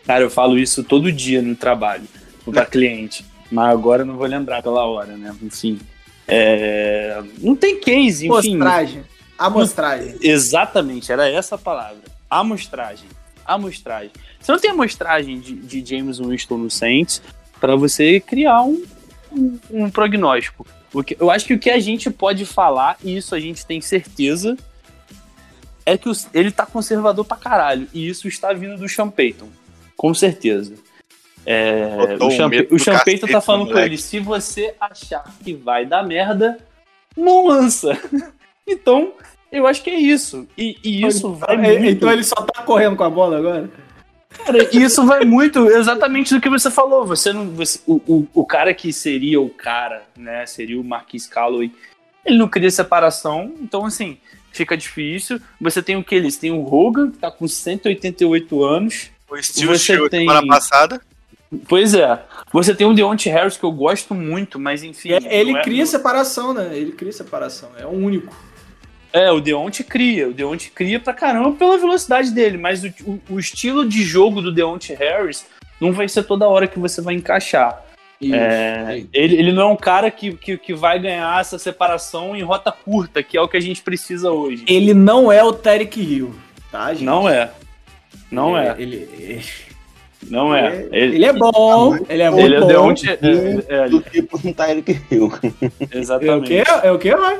[0.05, 2.05] Cara, eu falo isso todo dia no trabalho,
[2.45, 3.25] pra cliente.
[3.51, 5.35] Mas agora eu não vou lembrar pela hora, né?
[5.41, 5.79] Enfim.
[6.27, 8.55] É, não tem case, enfim.
[8.55, 9.03] Amostragem.
[9.37, 10.15] Amostragem.
[10.21, 12.01] Exatamente, era essa a palavra.
[12.29, 13.07] Amostragem.
[13.45, 14.11] Amostragem.
[14.39, 17.21] Você não tem amostragem de, de James Winston no Saints
[17.59, 18.83] para você criar um,
[19.31, 20.65] um, um prognóstico.
[20.93, 23.65] O que, eu acho que o que a gente pode falar, e isso a gente
[23.65, 24.57] tem certeza,
[25.85, 27.87] é que ele tá conservador pra caralho.
[27.93, 29.47] E isso está vindo do Sean Payton.
[29.95, 30.75] Com certeza.
[31.49, 36.03] É, o medo o Payton tá falando com ele: se você achar que vai dar
[36.03, 36.57] merda,
[37.15, 37.97] não lança.
[38.67, 39.13] então,
[39.49, 40.45] eu acho que é isso.
[40.57, 41.85] E, e isso vai É, muito.
[41.85, 43.69] Então ele só tá correndo com a bola agora?
[44.29, 47.05] Cara, isso vai muito exatamente do que você falou.
[47.05, 50.45] Você não, você- o, o, o cara que seria o cara, né?
[50.45, 51.71] Seria o Marquis Calloway.
[52.25, 54.17] Ele não cria separação, então assim,
[54.51, 55.39] fica difícil.
[55.61, 56.35] Você tem o que eles?
[56.35, 59.11] Tem o Hogan, que tá com 188 anos.
[59.29, 61.01] O Steve Você tem- semana passada.
[61.67, 62.19] Pois é.
[62.51, 65.11] Você tem o Deontay Harris, que eu gosto muito, mas enfim.
[65.13, 66.69] É, ele é- cria separação, né?
[66.73, 67.69] Ele cria separação.
[67.77, 68.35] É o único.
[69.13, 70.27] É, o Deontay cria.
[70.27, 74.41] O Deontay cria pra caramba pela velocidade dele, mas o, o- o estilo de jogo
[74.41, 75.45] do Deontay Harris
[75.79, 77.83] não vai ser toda hora que você vai encaixar.
[78.19, 78.33] Isso.
[78.35, 82.41] É, ele, ele não é um cara que, que, que vai ganhar essa separação em
[82.41, 84.65] rota curta, que é o que a gente precisa hoje.
[84.67, 86.33] Ele não é o Tarek Hill,
[86.71, 87.03] tá, gente?
[87.03, 87.51] Não é.
[88.31, 88.75] Não é.
[88.79, 89.43] Ele, ele,
[90.29, 90.87] Não é.
[90.91, 91.95] ele, Ele, é bom.
[92.09, 92.67] Ele é muito ele é o bom.
[92.67, 93.17] Deontay.
[93.69, 95.31] É, é, do que pra um Tyreek Hill.
[95.91, 96.47] É o exatamente.
[96.47, 96.63] quê?
[96.83, 97.39] É o quê, vai?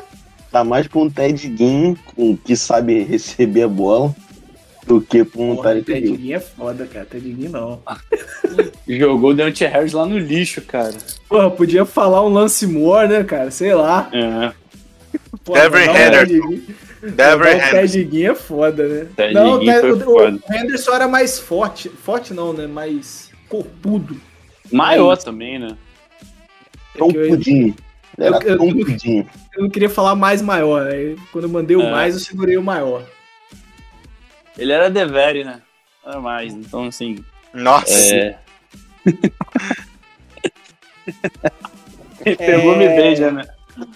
[0.51, 4.15] Tá mais pra um Ted Ginn com- que sabe receber a bola
[4.85, 6.11] do que pra um Porra, Tyreek Hill.
[6.15, 7.05] Tedinho é foda, cara.
[7.05, 7.81] Tedinho não.
[8.87, 10.93] Jogou o Deontay Harris lá no lixo, cara.
[11.27, 13.51] Porra, podia falar um Lance Moore, né, cara?
[13.51, 14.09] Sei lá.
[14.13, 14.51] É.
[15.43, 16.27] Porra, Devin mandar
[17.01, 17.97] mandar um Henderson.
[17.97, 19.07] Tedinho é foda, né?
[19.15, 20.39] Ted não, Ginn o- foi o, foda.
[20.49, 21.89] o Henderson era mais forte.
[21.89, 22.67] Forte não, né?
[22.67, 24.19] Mais corpudo.
[24.71, 25.77] Maior também, né?
[26.95, 29.25] É eu- eu- eu- tão pudim.
[29.55, 30.87] Eu não queria falar mais maior.
[30.87, 31.91] Aí, quando eu mandei o É.
[31.91, 33.03] mais, eu segurei o maior.
[34.57, 35.61] Ele era Devere, né?
[36.05, 36.53] Era mais.
[36.53, 37.23] Então, assim.
[37.53, 38.15] Nossa.
[38.15, 38.37] É.
[42.37, 43.45] Pegou, me beija, né?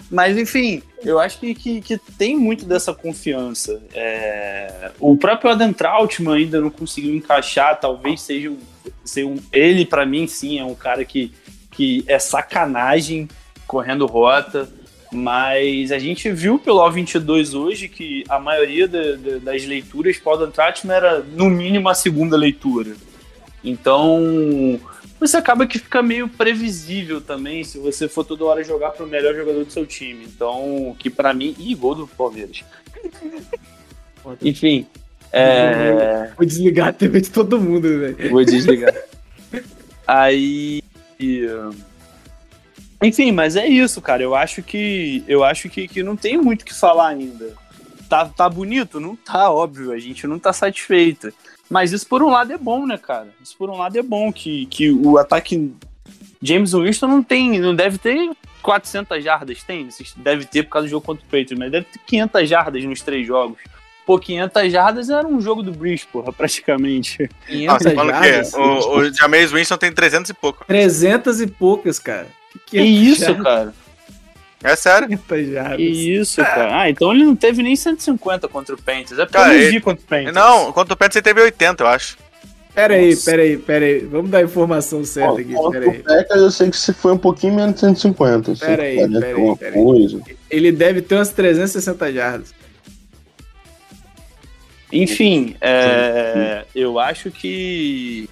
[0.10, 3.82] Mas enfim, eu acho que, que, que tem muito dessa confiança.
[3.94, 8.58] É, O próprio Adam Trautmann ainda não conseguiu encaixar, talvez seja um,
[9.04, 11.32] seja um- ele para mim sim é um cara que,
[11.72, 13.28] que é sacanagem
[13.66, 14.70] correndo rota,
[15.12, 20.32] mas a gente viu pelo O22 hoje que a maioria da- da- das leituras para
[20.32, 22.92] o Adam Trautmann era no mínimo a segunda leitura.
[23.64, 24.80] Então,
[25.22, 29.36] você acaba que fica meio previsível também se você for toda hora jogar pro melhor
[29.36, 30.26] jogador do seu time.
[30.26, 31.56] Então, que pra mim.
[31.60, 32.64] Ih, gol do Palmeiras.
[34.42, 34.88] Enfim.
[35.32, 36.32] É...
[36.36, 38.32] Vou desligar a TV de todo mundo, velho.
[38.32, 38.96] Vou desligar.
[40.08, 40.82] Aí.
[43.00, 44.24] Enfim, mas é isso, cara.
[44.24, 45.24] Eu acho que.
[45.28, 47.54] Eu acho que, que não tem muito o que falar ainda.
[48.10, 49.00] Tá, tá bonito?
[49.00, 49.92] Não tá, óbvio.
[49.92, 51.32] A gente não tá satisfeito.
[51.72, 53.30] Mas isso por um lado é bom, né, cara?
[53.42, 55.74] Isso por um lado é bom que, que o ataque.
[56.44, 58.30] James Winston não tem, não deve ter
[58.62, 59.88] 400 jardas tem?
[60.18, 63.02] Deve ter por causa do jogo contra o Patriots, mas deve ter 500 jardas nos
[63.02, 63.58] três jogos.
[64.06, 67.30] Pô, 500 jardas era um jogo do Breeze, porra, praticamente.
[67.44, 68.32] Ah, 500 você falando o quê?
[68.32, 68.54] jardas?
[68.54, 70.66] O, o Jameis Winston tem 300 e pouco.
[70.66, 72.28] 300 e poucas, cara.
[72.66, 73.44] Que isso, jardas?
[73.44, 73.74] cara?
[74.64, 75.08] É sério.
[75.28, 75.78] 500 jardas.
[75.78, 76.82] Que isso, cara?
[76.82, 79.20] Ah, então ele não teve nem 150 contra o Panthers.
[79.20, 80.34] É porque Cara, eu não ele- vi contra o Panthers.
[80.36, 82.18] Não, contra o Pets ele teve 80, eu acho.
[82.74, 83.26] Pera aí, Nossa.
[83.32, 84.00] pera aí, pera aí.
[84.00, 86.00] Vamos dar a informação certa Ó, aqui, pera aí.
[86.04, 88.56] Packers eu sei que se foi um pouquinho menos de 150.
[88.56, 89.84] Pera aí, 140, pera aí, pera aí.
[89.84, 90.22] coisa.
[90.50, 92.54] Ele deve ter umas 360 jardas.
[94.94, 98.30] Enfim, é, eu acho que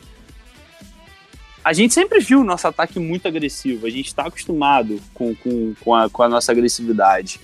[1.70, 3.86] a gente sempre viu o nosso ataque muito agressivo.
[3.86, 7.39] A gente está acostumado com, com, com, a, com a nossa agressividade.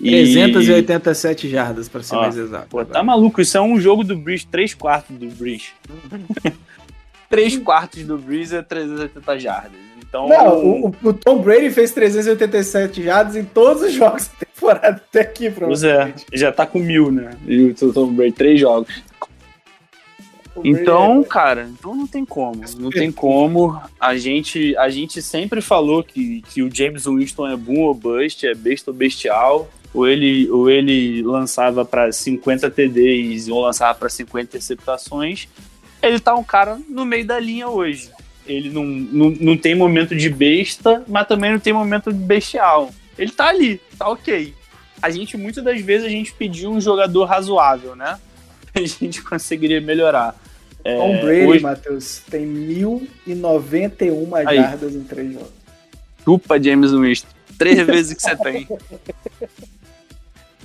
[0.00, 2.68] E- 387 jardas, pra ser Ó, mais exato.
[2.68, 3.40] Pô, tá maluco?
[3.42, 5.68] Isso é um jogo do Breeze, 3 quartos do Breeze.
[7.28, 9.72] 3 quartos do Breeze é 380 jardas.
[9.98, 14.46] Então, Não, o, o- o Tom Brady fez 387 jardas em todos os jogos da
[14.46, 16.26] temporada até aqui, pois é, provavelmente.
[16.32, 17.32] já tá com mil, né?
[17.46, 19.02] E o Tom Brady, 3 jogos.
[20.64, 22.62] Então, cara, então não tem como.
[22.78, 23.80] Não tem como.
[23.98, 28.46] A gente, a gente sempre falou que, que o James Winston é boom ou bust,
[28.46, 29.70] é besta ou bestial.
[29.94, 35.48] Ou ele, ou ele lançava para 50 TDs ou lançava para 50 interceptações.
[36.02, 38.10] Ele tá um cara no meio da linha hoje.
[38.46, 42.90] Ele não, não, não tem momento de besta, mas também não tem momento de bestial.
[43.18, 44.54] Ele tá ali, tá ok.
[45.02, 48.18] A gente, muitas das vezes, a gente pediu um jogador razoável, né?
[48.74, 50.34] A gente conseguiria melhorar.
[50.84, 54.56] É, Tom Brady, hoje- Matheus, tem 1091 Aí.
[54.56, 55.50] jardas em três jogos.
[56.24, 57.28] Chupa James Winston.
[57.58, 58.68] Três vezes que você tem.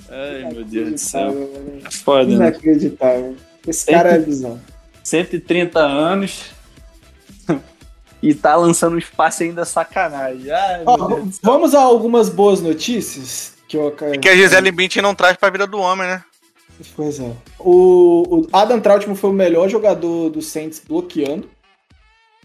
[0.08, 1.50] Ai, meu Deus do céu.
[1.84, 2.34] É foda, né?
[2.34, 3.36] Inacreditável.
[3.66, 4.60] Esse cara é visão.
[5.02, 6.50] 130 anos
[8.22, 10.50] e tá lançando um espaço ainda sacanagem.
[10.50, 11.28] Ai, céu.
[11.42, 15.50] vamos a algumas boas notícias que eu E que a Gisele Bündchen não traz pra
[15.50, 16.22] vida do homem, né?
[16.96, 17.32] Pois é.
[17.58, 21.48] O, o Adam Trautmann foi o melhor jogador do Saints bloqueando.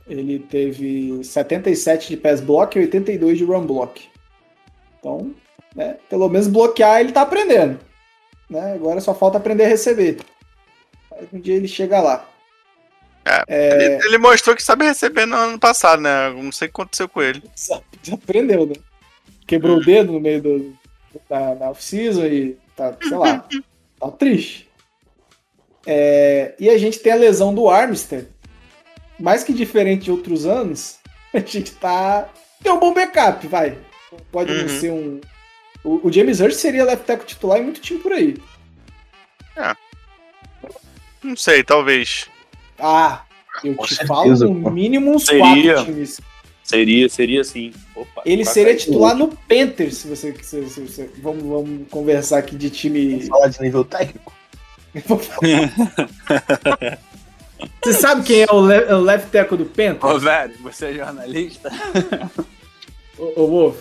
[0.08, 4.08] Ele teve 77 de pass block e 82 de run block.
[5.00, 5.34] Então,
[5.76, 7.80] né, pelo menos bloquear ele tá aprendendo.
[8.50, 8.74] Né?
[8.74, 10.18] Agora só falta aprender a receber.
[11.12, 12.28] Mas um dia ele chega lá.
[13.48, 16.30] Ele, ele mostrou que sabe receber no ano passado, né?
[16.32, 17.44] Não sei o que aconteceu com ele.
[18.02, 18.74] Já aprendeu, né?
[19.46, 20.74] Quebrou o dedo no meio do,
[21.30, 23.46] da, da off-season e tá, sei lá,
[24.00, 24.70] tá triste.
[25.86, 28.28] É, e a gente tem a lesão do Armstead.
[29.20, 30.98] Mais que diferente de outros anos,
[31.34, 32.30] a gente tá.
[32.62, 33.78] Tem um bom backup, vai.
[34.32, 34.70] Pode não Uhum.
[34.80, 35.22] ser um.
[35.84, 38.36] O, o James Hurst seria left tackle titular em muito time por aí.
[41.24, 42.28] Não sei, talvez.
[42.78, 43.24] Ah,
[43.64, 44.08] eu Com te certeza,
[44.46, 45.74] falo no mínimo uns Seria.
[45.76, 46.22] quatro times.
[46.70, 47.74] Seria, seria sim.
[47.96, 52.38] Opa, Ele opa, seria titular no Panthers, se você, se, se você- vamos, vamos conversar
[52.38, 53.10] aqui de time.
[53.12, 54.32] Vamos falar de nível técnico?
[57.84, 60.04] Você sabe quem é o, le o left tackle do Panthers?
[60.04, 61.70] Ô, velho, você é jornalista?
[63.18, 63.78] Ô, ô, Wolf.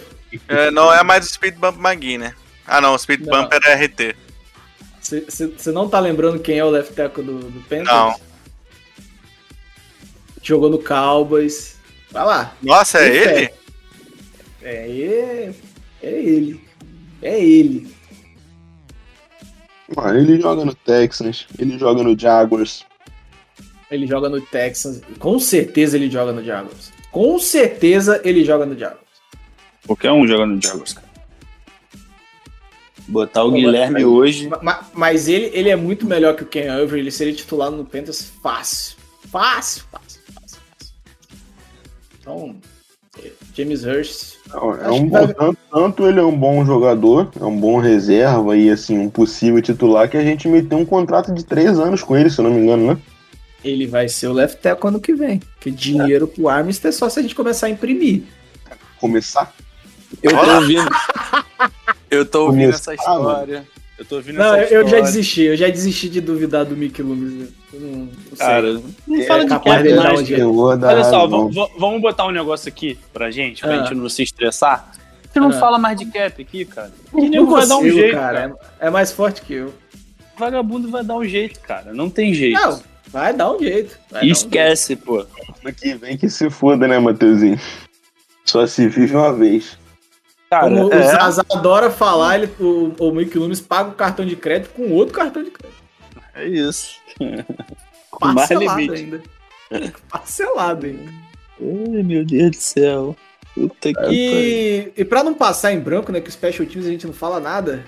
[0.49, 2.35] É, não é mais o Speed Bump McGee, né?
[2.67, 3.43] Ah, não, o Speed Não.
[3.43, 4.17] Bump era RT.
[5.01, 7.87] Você não tá lembrando quem é o left tackle do, do Panthers?
[7.89, 8.21] Não.
[10.43, 11.78] Jogou no Cowboys.
[12.11, 12.55] Vai lá.
[12.63, 13.37] Nossa, é Tem fé.
[13.39, 13.51] ele?
[14.63, 15.55] É, é,
[16.03, 16.61] é ele.
[17.23, 17.95] É ele.
[19.97, 22.85] Mano, ele joga no Texans, ele joga no Jaguars.
[23.91, 25.01] Ele joga no Texans.
[25.19, 26.93] Com certeza ele joga no Jaguars.
[27.11, 29.03] Com certeza ele joga no Jaguars.
[29.87, 31.09] Qualquer um joga no Jaguars, cara.
[33.09, 34.49] Botar o Pô, Guilherme mas- hoje.
[34.49, 37.01] Ma- ma- Mas ele, ele é muito melhor que o Ken Avery.
[37.01, 38.31] Ele seria titular no Panthers.
[38.43, 38.97] Fácil,
[39.33, 40.08] fácil, fácil.
[42.29, 42.55] Então,
[43.25, 44.35] é, James Hurst.
[44.53, 48.55] É um que bom, tanto, tanto ele é um bom jogador, é um bom reserva
[48.55, 52.15] e assim, um possível titular que a gente meteu um contrato de três anos com
[52.15, 52.99] ele, se eu não me engano, né?
[53.65, 55.41] Ele vai ser o left tackle ano que vem.
[55.55, 58.23] Porque dinheiro pro Armstead é só se a gente começar a imprimir.
[59.01, 59.53] Começar.
[60.23, 60.91] Eu tô ouvindo.
[62.11, 63.67] Eu tô ouvindo Começar, essa história.
[63.99, 65.43] Eu tô ouvindo Não, essa eu já desisti.
[65.43, 67.33] Eu já desisti de duvidar do Mickey Loomis.
[67.33, 67.47] né?
[67.75, 68.37] Não, não sei.
[68.39, 68.73] Cara,
[69.07, 70.29] não É fala de capaz cap mais,
[70.81, 73.83] da Olha só, vamos, botar um negócio aqui pra gente, pra Ah.
[73.85, 74.93] gente não se estressar.
[75.31, 75.53] Você não Ah.
[75.53, 76.93] fala mais de cap aqui, cara.
[77.13, 78.39] O Não nego vai dar um consigo, jeito, cara.
[78.51, 78.55] cara.
[78.81, 79.75] É, é mais forte que eu.
[80.39, 81.93] Vagabundo vai dar um jeito, cara.
[81.93, 82.55] Não tem jeito.
[82.61, 83.99] Não, vai dar um jeito.
[84.11, 85.19] vai dar um Esquece, pô.
[85.19, 87.59] Ano que vem que se foda, né, Matheusinho?
[88.45, 89.77] Só se vive uma vez.
[90.51, 94.35] Cara, Como é, o Zaza adora falar, ele, o, o Loomis paga o cartão de
[94.35, 95.83] crédito com outro cartão de crédito.
[96.35, 96.97] é isso.
[98.11, 98.95] Com mais Parcelado limite.
[99.71, 99.93] ainda.
[100.09, 101.13] Parcelado ainda.
[101.61, 103.17] Ai, meu Deus do céu.
[103.55, 104.11] Puta que.
[104.11, 107.13] E, e para não passar em branco, né, que o Special Teams a gente não
[107.13, 107.85] fala nada,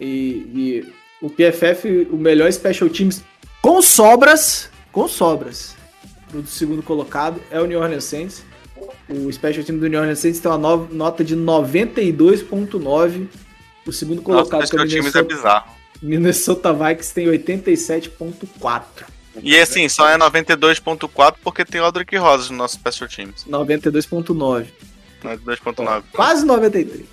[0.00, 3.22] e, e o PFF, o melhor Special Teams
[3.60, 5.74] com sobras, com sobras,
[6.30, 8.44] do segundo colocado é o New Orleans Saints.
[9.08, 13.28] O Special Team do New Orleans Saints tem uma no- nota de 92.9.
[13.86, 15.70] O segundo Nossa, colocado acho que que é o é Minnesota, bizarro.
[16.02, 18.82] Minnesota Vikings tem 87.4.
[19.42, 23.44] E assim, só é 92.4 porque tem o Aldrick Rosas no nosso Special Teams.
[23.48, 24.66] 92.9.
[25.22, 26.02] 92.9.
[26.12, 27.04] Quase 93.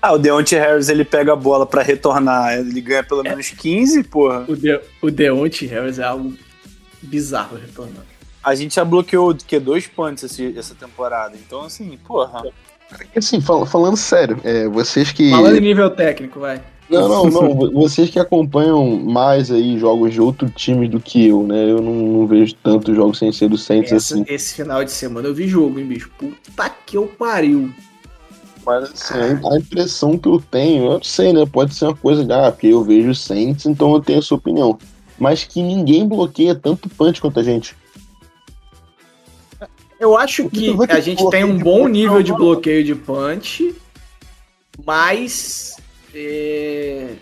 [0.00, 4.04] Ah, o Deontay Harris ele pega a bola pra retornar, ele ganha pelo menos 15,
[4.04, 4.44] porra.
[4.48, 6.34] O, De, o Deontay Harris é algo
[7.02, 8.06] bizarro retornando.
[8.48, 12.42] A gente já bloqueou que dois punts esse- essa temporada, então assim, porra.
[13.14, 15.30] Assim, fal- falando sério, é, vocês que.
[15.30, 16.60] Falando em nível técnico, vai.
[16.88, 17.54] Não, não, não.
[17.54, 21.70] vo- Vocês que acompanham mais aí jogos de outro time do que eu, né?
[21.70, 24.24] Eu não, não vejo tantos jogos sem ser do Saints Essa- assim.
[24.26, 26.10] esse final de semana eu vi jogo, hein, bicho?
[26.18, 27.70] Puta que eu pariu.
[28.64, 31.44] Mas assim, a- a impressão que eu tenho, eu não sei, né?
[31.44, 34.34] Pode ser uma coisa de, ah, porque eu vejo o Saints, então eu tenho essa
[34.34, 34.78] opinião.
[35.18, 37.76] Mas que ninguém bloqueia tanto punch quanto a gente.
[40.00, 43.74] Eu acho que a gente tem um bom nível é de bloqueio de punch,
[44.84, 45.76] mas
[46.14, 47.14] é,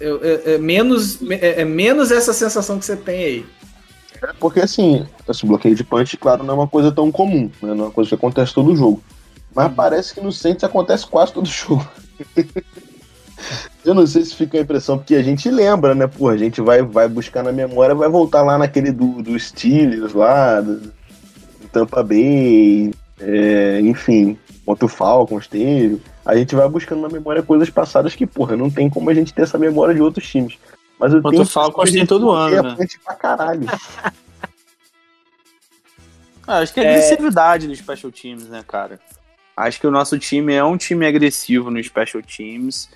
[0.00, 3.46] eu- é- é menos, é, é menos essa sensação que você tem aí.
[4.40, 7.74] Porque assim, esse bloqueio de punch, claro, não é uma coisa tão comum, né?
[7.74, 9.02] Não é uma coisa que acontece todo jogo.
[9.54, 11.86] Mas parece que no Saints acontece quase todo jogo.
[13.84, 16.06] Eu não sei se fica a impressão, porque a gente lembra, né?
[16.06, 20.12] Pô, a gente vai, vai buscar na memória, vai voltar lá naquele do, do Steelers
[20.14, 20.92] lá, do, do
[21.72, 26.00] Tampa Bay, é, enfim, contra o Falcons teve.
[26.24, 29.34] A gente vai buscando na memória coisas passadas que, porra, não tem como a gente
[29.34, 30.56] ter essa memória de outros times.
[30.98, 32.86] Mas eu Contra tenho o Falcons tem todo ano, bloqueia né?
[33.04, 33.66] pra caralho.
[36.46, 36.90] Ah, acho que é É.
[36.90, 39.00] agressividade nos special teams, né, cara?
[39.56, 42.90] Acho que o nosso time é um time agressivo nos special teams.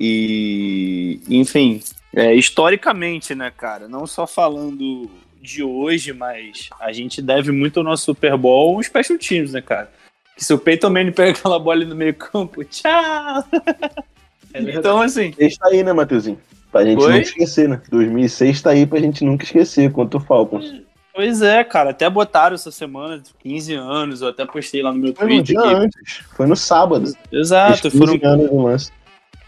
[0.00, 1.80] E, enfim,
[2.14, 3.88] é, historicamente, né, cara?
[3.88, 5.10] Não só falando
[5.42, 9.60] de hoje, mas a gente deve muito ao nosso Super Bowl aos special teams, né,
[9.60, 9.90] cara?
[10.36, 13.44] Que se o Peyton Manning pega aquela bola ali no meio campo, tchau!
[14.54, 16.38] então, assim, Está aí, né, Matheusinho?
[16.70, 17.06] Pra gente Oi?
[17.12, 17.80] nunca esquecer, né?
[17.90, 20.82] 2006 tá aí pra gente nunca esquecer contra o Falcons.
[21.14, 21.90] pois é, cara.
[21.90, 25.56] Até botaram essa semana 15 anos, eu até postei lá no meu Foi no Twitter.
[25.56, 27.10] dia que- antes, foi no sábado.
[27.32, 28.92] Exato, Fez 15 foram anos do lance.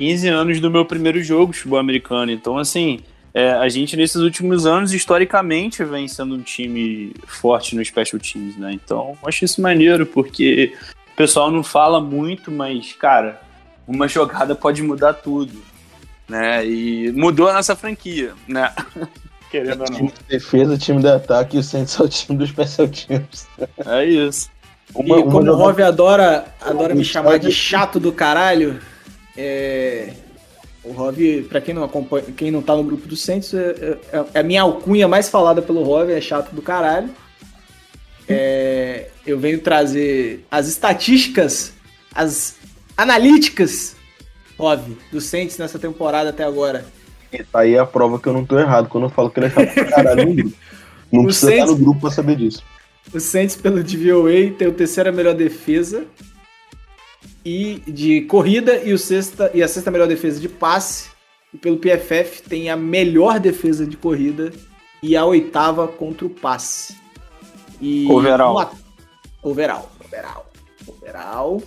[0.01, 2.33] 15 anos do meu primeiro jogo de futebol americano.
[2.33, 3.01] Então, assim,
[3.35, 8.57] é, a gente nesses últimos anos, historicamente, vem sendo um time forte no Special Teams,
[8.57, 8.73] né?
[8.73, 10.73] Então, eu acho isso maneiro, porque
[11.13, 13.43] o pessoal não fala muito, mas, cara,
[13.87, 15.53] uma jogada pode mudar tudo,
[16.27, 16.67] né?
[16.67, 18.73] E mudou a nossa franquia, né?
[19.51, 20.07] Querendo ou Time não.
[20.07, 23.47] de defesa, time de ataque e o Saints é o time dos Special Teams.
[23.85, 24.49] É isso.
[24.95, 28.81] Uma, e como o Rob adora, adora me chamar de chato do caralho,
[29.37, 30.13] é,
[30.85, 34.25] o Rob, pra quem não acompanha, quem não tá no grupo do Santos, é, é-
[34.35, 37.11] é a minha alcunha mais falada pelo Rob, é chato do caralho.
[38.29, 41.73] É, eu venho trazer as estatísticas,
[42.15, 42.57] as
[42.97, 43.97] analíticas,
[44.59, 46.85] Rob, do Saints nessa temporada até agora.
[47.53, 49.51] Tá aí a prova que eu não tô errado quando eu falo que ele é
[49.51, 50.57] chato pra caralho no grupo.
[51.13, 52.63] Não O precisa Saints- estar no grupo pra saber disso.
[53.13, 56.05] O Saints, pelo DVOA, tem o terceira melhor defesa
[57.45, 61.11] e de corrida e, o sexta, e a sexta melhor defesa de passe.
[61.53, 64.53] E pelo PFF tem a melhor defesa de corrida
[65.03, 66.97] e a oitava contra o passe.
[67.81, 68.53] E Overall.
[68.55, 68.73] no a-
[69.43, 69.91] overall.
[70.05, 70.51] Overall.
[70.87, 71.63] Overall.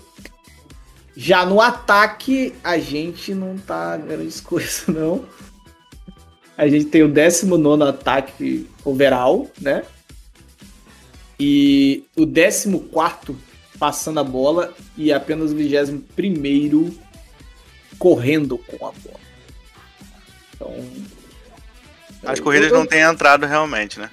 [1.16, 5.26] Já no ataque, a gente não tá grandes coisas, não.
[6.58, 9.84] A gente tem o 19 ataque overall, né?
[11.40, 12.70] E o 14
[13.84, 16.98] passando a bola e apenas o 21
[18.00, 19.20] correndo com a bola.
[20.56, 20.74] Então.
[22.26, 24.10] As eu- corridas eu- não têm entrado realmente, né?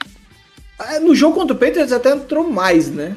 [0.77, 3.17] Ah, No jogo contra o Patriots até entrou mais, né?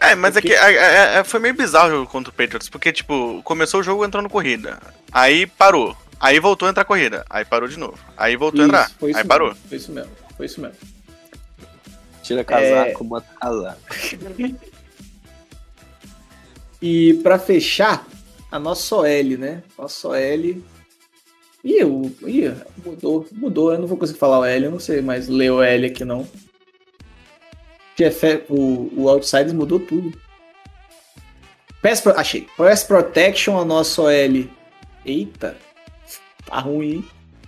[0.00, 2.34] É, mas Porque- é que é- é- é- foi meio bizarro o jogo contra o
[2.34, 4.80] Patriots, porque, tipo, começou o jogo entrando corrida,
[5.12, 8.68] aí parou, aí voltou a entrar corrida, aí parou de novo, aí voltou a Isso,
[8.74, 9.54] entrar, foi isso aí mesmo, parou.
[9.68, 10.10] Foi isso mesmo.
[10.36, 10.76] Foi isso mesmo.
[12.24, 13.78] Tira casaco, bota casaco.
[16.80, 18.06] E pra fechar,
[18.50, 19.62] a nossa OL, né?
[19.78, 20.62] Nossa OL.
[21.64, 22.12] Ih, o...
[22.26, 22.54] Ih,
[22.84, 23.72] mudou, mudou.
[23.72, 26.26] Eu não vou conseguir falar OL, eu não sei mais ler OL aqui não.
[28.48, 30.12] O, o Outsiders mudou tudo.
[31.82, 32.12] Pass Pro...
[32.18, 32.46] Achei.
[32.56, 34.48] Pass Protection, a nossa OL.
[35.04, 35.56] Eita,
[36.44, 37.04] tá ruim, hein?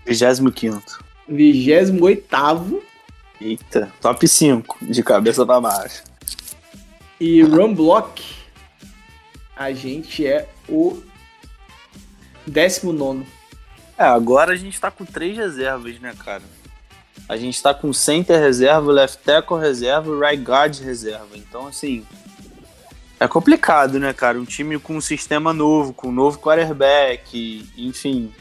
[0.06, 1.04] 25.
[1.28, 2.82] 28
[3.40, 6.02] Eita, top 5, de cabeça pra baixo.
[7.20, 8.22] E Run Block,
[9.58, 11.02] a gente é o
[12.46, 13.26] 19.
[13.98, 16.44] É, agora a gente tá com três reservas, né, cara?
[17.28, 21.36] A gente tá com center reserva, left tackle reserva e right guard reserva.
[21.36, 22.06] Então, assim,
[23.18, 24.38] é complicado, né, cara?
[24.38, 28.32] Um time com um sistema novo, com um novo quarterback, enfim.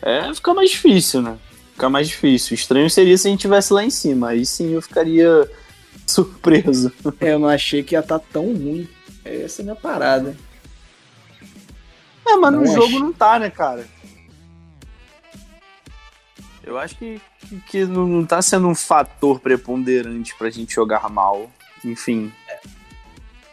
[0.00, 1.36] É, fica mais difícil, né?
[1.72, 2.54] Fica mais difícil.
[2.54, 4.28] Estranho seria se a gente tivesse lá em cima.
[4.28, 5.50] Aí sim eu ficaria
[6.06, 6.92] surpreso.
[7.20, 8.88] É, eu não achei que ia estar tá tão ruim.
[9.24, 10.36] Essa é a minha parada.
[12.26, 12.74] É, mas Não no acho.
[12.74, 13.84] jogo não tá, né, cara?
[16.64, 21.08] Eu acho que, que, que não não tá sendo um fator preponderante pra gente jogar
[21.10, 21.50] mal.
[21.84, 22.32] Enfim.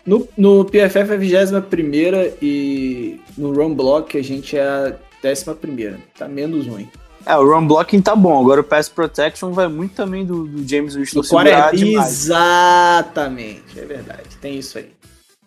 [0.06, 5.98] No, no PFF é a 21 e no Run Block a gente é a 11.
[6.18, 6.90] Tá menos ruim.
[7.26, 8.42] É, o run blocking tá bom.
[8.42, 12.08] Agora o pass protection vai muito também do, do James Winston quarterback, demais.
[12.08, 14.24] exatamente, é verdade.
[14.42, 14.90] Tem isso aí.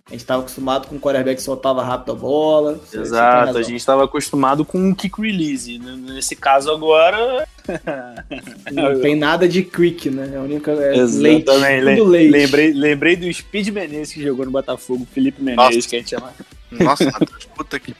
[0.08, 2.80] A gente tava acostumado com o quarterback que soltava rápido a bola.
[2.92, 5.78] Exato, a gente tava acostumado com um kick release.
[5.78, 7.46] N- Nesse caso agora.
[8.72, 10.30] Não tem nada de quick, né?
[10.34, 10.72] É a única.
[10.72, 11.84] É Exatamente.
[11.84, 11.98] leite.
[11.98, 12.30] Tudo leite.
[12.30, 15.88] Lembrei, lembrei do Speed Menezes que jogou no Botafogo, Felipe Menezes, Nossa.
[15.88, 16.32] que a gente chama.
[16.72, 17.12] Nossa,
[17.56, 17.94] puta que.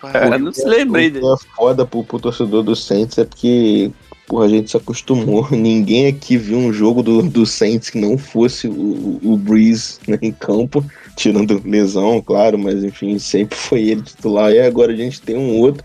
[0.00, 1.24] Cara, não se lembrei dele.
[1.24, 3.90] O que é foda pro, pro torcedor do Saints é porque
[4.26, 5.46] porra, a gente se acostumou.
[5.52, 9.98] Ninguém aqui viu um jogo do, do Saints que não fosse o, o, o Breeze
[10.08, 10.84] né, em campo,
[11.16, 14.52] tirando lesão, claro, mas enfim, sempre foi ele titular.
[14.52, 15.84] E agora a gente tem um outro.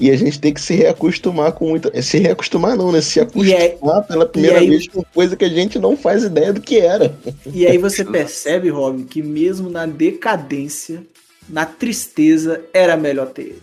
[0.00, 2.02] E a gente tem que se reacostumar com muita.
[2.02, 3.00] Se reacostumar não, né?
[3.00, 6.52] Se aí- acostumar pela primeira aí- vez com coisa que a gente não faz ideia
[6.52, 7.12] do que era.
[7.52, 11.02] E aí você percebe, Robin, que mesmo na decadência,
[11.48, 13.62] na tristeza, era melhor ter ele.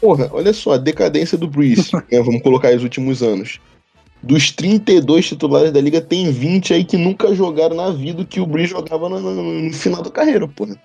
[0.00, 3.58] Porra, olha só, a decadência do Breeze, né, vamos colocar aí os últimos anos.
[4.24, 8.40] Dos 32 titulares da liga, tem 20 aí que nunca jogaram na vida o que
[8.40, 10.76] o Breeze jogava no, no- no final da carreira, porra.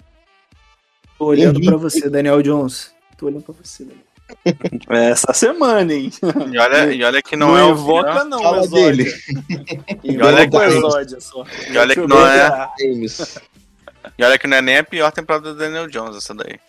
[1.18, 2.92] Tô olhando pra você, Daniel Jones.
[3.18, 4.04] Tô olhando pra você, Daniel.
[5.12, 6.12] Essa semana, hein?
[6.52, 9.06] E olha, e olha que não, Não, é o evoca, não, Fala dele.
[10.04, 11.44] E olha o que- Exódia só.
[11.72, 12.70] E olha que não é,
[14.18, 16.60] e olha que não é nem a pior temporada do Daniel Jones essa daí.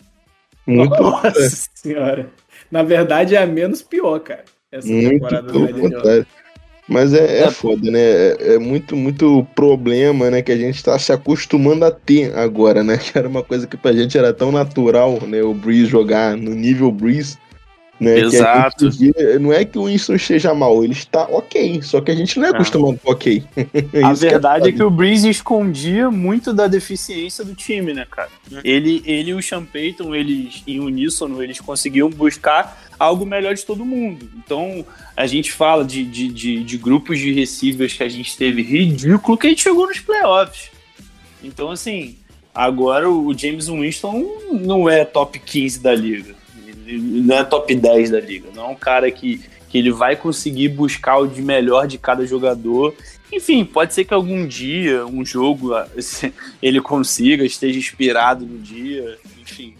[0.66, 2.30] Muito, Nossa senhora.
[2.70, 4.44] Na verdade, é a menos pior, cara.
[4.72, 6.26] Essa muito temporada do Daniel Jones.
[6.91, 7.51] Mas é, é É.
[7.53, 8.01] foda, né?
[8.01, 10.43] É, é muito, muito problema, né?
[10.43, 12.99] Que a gente tá se acostumando a ter agora, né?
[12.99, 15.41] Que era uma coisa que pra gente era tão natural, né?
[15.43, 17.38] O Breeze jogar no nível Breeze.
[18.01, 18.91] Né, que a Exato.
[18.93, 21.82] vê- não é que o Winston esteja mal, ele está ok.
[21.82, 22.53] Só que a gente não é Ah.
[22.53, 23.45] acostumado com ok.
[23.55, 23.61] A
[24.14, 24.72] Isso que verdade é foda.
[24.72, 28.30] que o Breeze escondia muito da deficiência do time, né, cara?
[28.64, 33.66] Ele, ele e o Sean Payton, eles, em uníssono, eles conseguiam buscar algo melhor de
[33.66, 34.26] todo mundo.
[34.43, 34.82] Então,
[35.20, 39.36] a gente fala de, de, de, de grupos de receivers que a gente teve ridículo
[39.36, 40.70] que a gente chegou nos playoffs.
[41.44, 42.16] Então, assim,
[42.54, 46.34] agora o James Winston não é top 15 da liga.
[46.86, 48.48] Não é top 10 da liga.
[48.54, 52.26] Não é um cara que, que ele vai conseguir buscar o de melhor de cada
[52.26, 52.94] jogador.
[53.30, 55.72] Enfim, pode ser que algum dia, um jogo,
[56.62, 59.74] ele consiga, esteja inspirado no dia, enfim.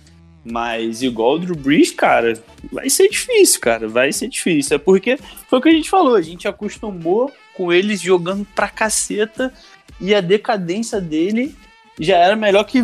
[0.45, 4.77] Mas igual o Drew Brees, cara, vai ser difícil, cara, vai ser difícil.
[4.77, 5.19] É porque
[5.49, 9.53] foi o que a gente falou, a gente acostumou com eles jogando pra caceta
[10.01, 11.55] e a decadência dele
[11.99, 12.83] já era melhor que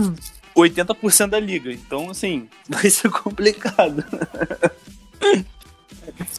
[0.55, 1.73] 80% da liga.
[1.73, 4.05] Então, assim, vai ser complicado.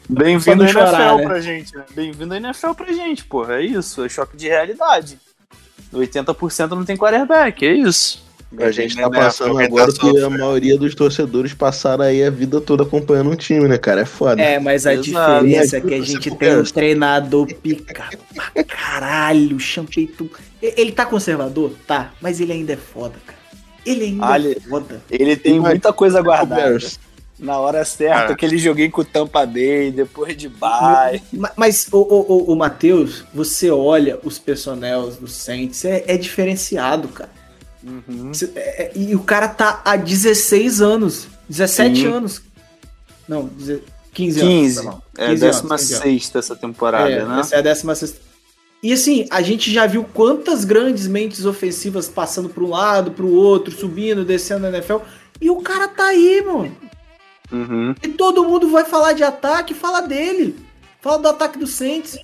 [0.07, 1.23] Bem-vindo não NFL né?
[1.23, 1.85] pra gente, né?
[1.93, 3.55] Bem-vindo à NFL pra gente, porra.
[3.55, 5.19] É isso, é choque de realidade.
[5.91, 8.26] 80% não tem quarterback, é isso.
[8.59, 12.61] A gente tá Né, passando agora que a maioria dos torcedores passaram aí a vida
[12.61, 14.01] toda acompanhando um time, né, cara?
[14.01, 14.41] É foda.
[14.41, 15.43] É, mas a Exato.
[15.43, 20.31] diferença é que a gente tem um treinador pica pra caralho, Champeito.
[20.61, 21.71] Ele tá conservador?
[21.85, 23.37] Tá, mas ele ainda é foda, cara.
[23.85, 25.01] Ele ainda Olha, é foda.
[25.09, 26.77] Ele tem Mas- muita coisa guardada.
[27.39, 28.33] Na hora certa, Cara.
[28.33, 31.21] aquele joguinho com o Tampa Bay, depois de bye.
[31.31, 36.17] Ma- Mas, o, o, o, o Matheus, você olha os personagens do Saints, é, é
[36.17, 37.29] diferenciado, cara.
[37.87, 38.31] Uhum.
[38.55, 42.07] É- é- e o cara tá há 16 anos, 17 Sim.
[42.07, 42.41] anos.
[43.27, 43.81] Não, deze-
[44.13, 44.51] 15 anos.
[44.53, 44.83] 15.
[44.83, 44.97] tá.
[45.17, 45.87] É 15 a anos, 15 anos.
[46.05, 47.39] 16 essa temporada, É, né?
[47.39, 48.15] essa é a 16.
[48.83, 53.25] E assim, a gente já viu quantas grandes mentes ofensivas passando para um lado, para
[53.25, 54.97] o outro, subindo, descendo na NFL.
[55.41, 56.75] E o cara tá aí, mano.
[57.51, 57.95] Uhum.
[58.03, 60.55] E todo mundo vai falar de ataque, fala dele.
[61.01, 62.19] Fala do ataque do Saints.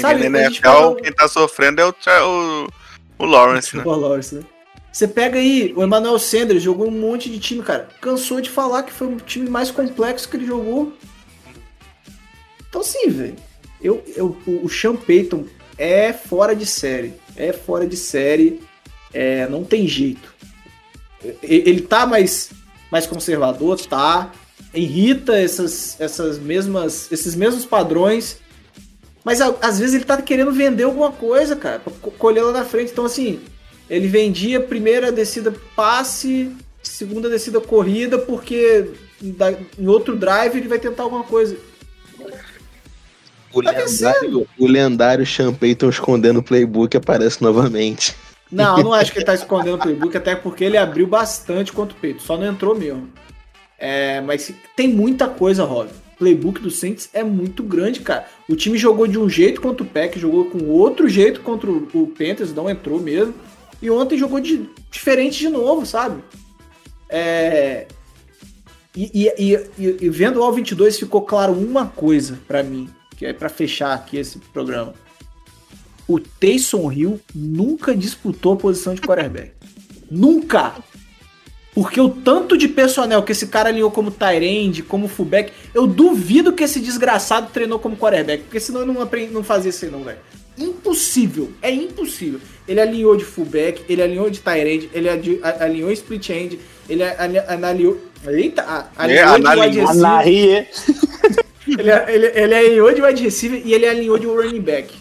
[0.00, 1.90] Sabe, a na NFL, falou- quem tá sofrendo é o,
[2.24, 2.68] o,
[3.18, 3.82] o Lawrence, né?
[3.84, 4.42] Pô, Lawrence, né?
[4.92, 7.88] Você pega aí, o Emmanuel Sanders jogou um monte de time, cara.
[8.00, 10.92] Cansou de falar que foi o time mais complexo que ele jogou.
[12.68, 13.34] Então, sim, velho.
[13.82, 15.46] Eu, eu, o o Sean Payton
[15.76, 17.12] é fora de série.
[17.36, 18.60] É fora de série.
[19.12, 20.32] É, não tem jeito.
[21.42, 22.50] Ele tá mais,
[22.90, 24.32] mais conservador, tá.
[24.72, 28.38] Irrita essas, essas mesmas, esses mesmos padrões.
[29.24, 32.92] Mas às vezes ele tá querendo vender alguma coisa, cara, pra colher lá na frente.
[32.92, 33.40] Então, assim,
[33.88, 38.90] ele vendia primeira descida passe, segunda descida corrida, porque
[39.78, 41.56] em outro drive ele vai tentar alguma coisa.
[43.52, 48.14] O Tá lendário, o lendário Sean Payton escondendo o playbook aparece novamente.
[48.50, 51.72] Não, eu não acho que ele tá escondendo o playbook, até porque ele abriu bastante
[51.72, 53.08] contra o peito, só não entrou mesmo.
[53.78, 55.88] É, mas tem muita coisa, Rob.
[56.18, 58.26] Playbook do Saints é muito grande, cara.
[58.48, 62.06] O time jogou de um jeito contra o Pack, jogou com outro jeito contra o
[62.16, 63.34] Panthers, não entrou mesmo.
[63.82, 66.22] E ontem jogou de, diferente de novo, sabe?
[67.08, 67.86] É,
[68.96, 73.32] e, e- e- e- vendo o All-22 ficou claro uma coisa pra mim, que é
[73.32, 74.94] pra fechar aqui esse programa.
[76.06, 79.52] O Taysom Hill nunca disputou a posição de quarterback.
[80.10, 80.74] Nunca!
[81.74, 86.52] Porque o tanto de personnel que esse cara alinhou como Tyrande, como fullback, eu duvido
[86.52, 89.90] que esse desgraçado treinou como quarterback, porque senão ele não, aprende, não fazia isso aí
[89.90, 90.18] não, velho.
[90.56, 92.38] Impossível, é impossível.
[92.68, 95.08] Ele alinhou de fullback, ele alinhou de Tyrande, ele
[95.58, 97.98] alinhou split end, ele ali- alinhou...
[98.26, 100.04] Eita, a- alinhou de wide receiver.
[101.66, 104.94] Ele, ele, ele alinhou de wide receiver e ele alinhou de running back.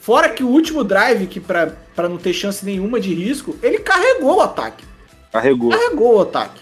[0.00, 4.38] Fora que o último drive, que pra não ter chance nenhuma de risco, ele carregou
[4.38, 4.84] o ataque.
[5.32, 5.70] Carregou.
[5.70, 6.60] Carregou o ataque.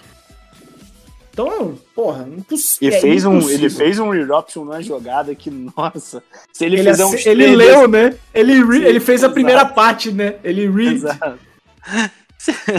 [1.32, 3.00] Então, porra, E impossível.
[3.00, 7.04] fez um, ele fez um read option numa jogada que, nossa, se ele, Ele, fizer
[7.04, 8.14] uns ele três leu, né?
[8.32, 9.34] Ele, re- Sim, ele fez a exato.
[9.34, 10.36] primeira parte, né?
[10.42, 10.94] Ele read.
[10.94, 11.38] Exato.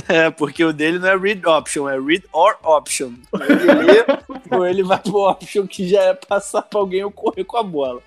[0.07, 3.11] É, porque o dele não é read option, é read or option.
[3.33, 4.05] Ele lê,
[4.55, 7.63] ou ele vai pro option que já é passar pra alguém ou correr com a
[7.63, 8.01] bola.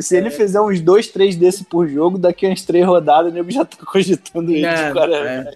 [0.00, 3.34] Se ele fizer uns dois, três desse por jogo, daqui a umas três rodadas, o
[3.34, 4.56] nego já tá cogitando É,
[4.88, 5.16] de cara.
[5.16, 5.50] é.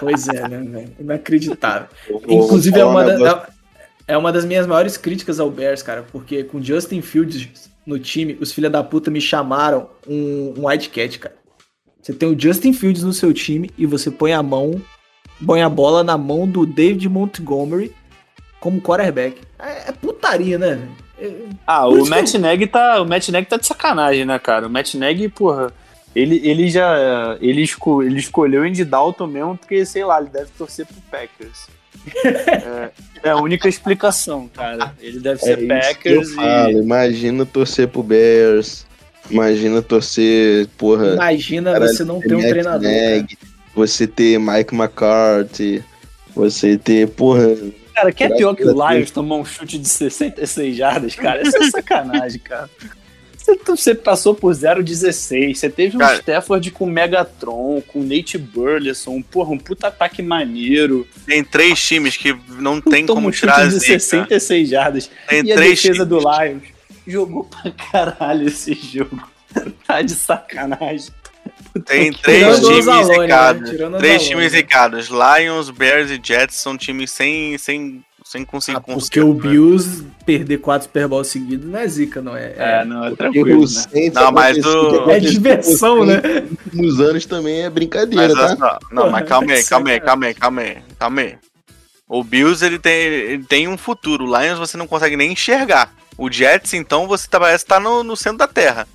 [0.00, 0.92] Pois é, né, velho?
[0.98, 1.88] Inacreditável.
[2.08, 3.46] Eu Inclusive, é um uma, da-
[4.08, 7.98] é é uma das minhas maiores críticas ao Bears, cara, porque com Justin Fields no
[7.98, 11.34] time, os filha da puta me chamaram um, um wildcat, cara.
[12.00, 14.80] Você tem o Justin Fields no seu time e você põe a mão,
[15.44, 17.92] põe a bola na mão do David Montgomery
[18.60, 19.40] como quarterback.
[19.58, 20.74] É, é putaria, né?
[20.76, 20.88] velho?
[21.18, 24.68] É- Ah, o Matt Neg tá, o Matt Neg tá de sacanagem, né, cara?
[24.68, 25.72] O Matt Neg, porra,
[26.16, 30.30] ele, ele já ele, esco, ele escolheu o Andy Dalton mesmo porque, sei lá, ele
[30.30, 31.66] deve torcer pro Packers.
[32.24, 32.90] é,
[33.24, 34.94] é a única explicação, cara.
[35.00, 36.70] Ele deve É ser isso que eu Packers falo.
[36.70, 38.86] e Imagina torcer pro Bears.
[39.28, 41.14] Imagina torcer, porra.
[41.14, 42.82] Imagina Caralho, você não ter um treinador.
[42.82, 42.92] cara.
[42.94, 43.36] Neg,
[43.74, 45.82] Você ter Mike McCarthy.
[46.34, 47.56] Você ter, porra.
[47.94, 48.90] Cara, que é pior que o.
[48.92, 51.42] Lions tomar um chute de 66 jardas, cara?
[51.42, 52.70] Isso é sacanagem, cara.
[53.46, 55.54] Você, você passou por 0,16.
[55.54, 56.16] Você teve um Cara.
[56.16, 61.06] Stafford com Megatron, com Nate Burleson, porra, um puta ataque maneiro.
[61.24, 64.00] Tem três times que não tem Toma como um tirar a de zica.
[64.00, 65.10] 66 jardas.
[65.28, 66.08] Tem e a três defesa times.
[66.08, 66.62] do Lions
[67.06, 69.22] jogou pra caralho esse jogo.
[69.86, 71.12] tá de sacanagem.
[71.84, 73.04] Tem três Tirando times né?
[73.04, 73.70] zicados.
[73.70, 74.58] Os Três times né?
[74.58, 75.08] zicados.
[75.08, 78.02] Lions, Bears e Jets são times sem, sem,
[78.36, 79.40] sem conseguir Ah, porque o né?
[79.40, 82.52] Bills perder quatro Super Bowl seguidos não é zica, não é?
[82.56, 84.10] É, não, é tranquilo, né?
[84.12, 86.20] Não, mas o- É diversão, né?
[86.72, 88.56] Nos anos também é brincadeira, Mas, tá?
[88.56, 90.00] só, não, mas calma aí, calma aí, Sacanagem.
[90.04, 91.38] calma aí, calma aí, calma aí.
[92.08, 94.24] O Bills ele tem, ele tem um futuro.
[94.26, 95.92] O Lions você não consegue nem enxergar.
[96.16, 98.86] O Jets, então, você tá, parece que tá no, no centro da terra.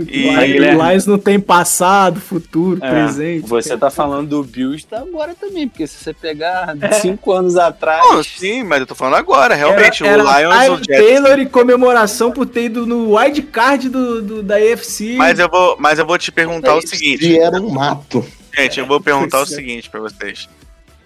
[0.00, 0.58] E-?
[0.58, 3.46] Lions não tem passado, futuro, É, presente.
[3.48, 6.92] Você tá falando do Bills tá agora também, porque se você pegar É.
[6.92, 8.02] cinco anos atrás.
[8.02, 10.04] Não, sim, mas eu tô falando agora, realmente.
[10.06, 10.86] era, o era Lions, Tyler o Jets.
[11.06, 15.14] Taylor em comemoração por ter ido no wild card do, do- da AFC.
[15.16, 18.24] Mas eu vou, mas eu vou te perguntar o E seguinte, era um mato.
[18.56, 19.46] gente, eu vou perguntar o é.
[19.46, 20.48] seguinte pra vocês.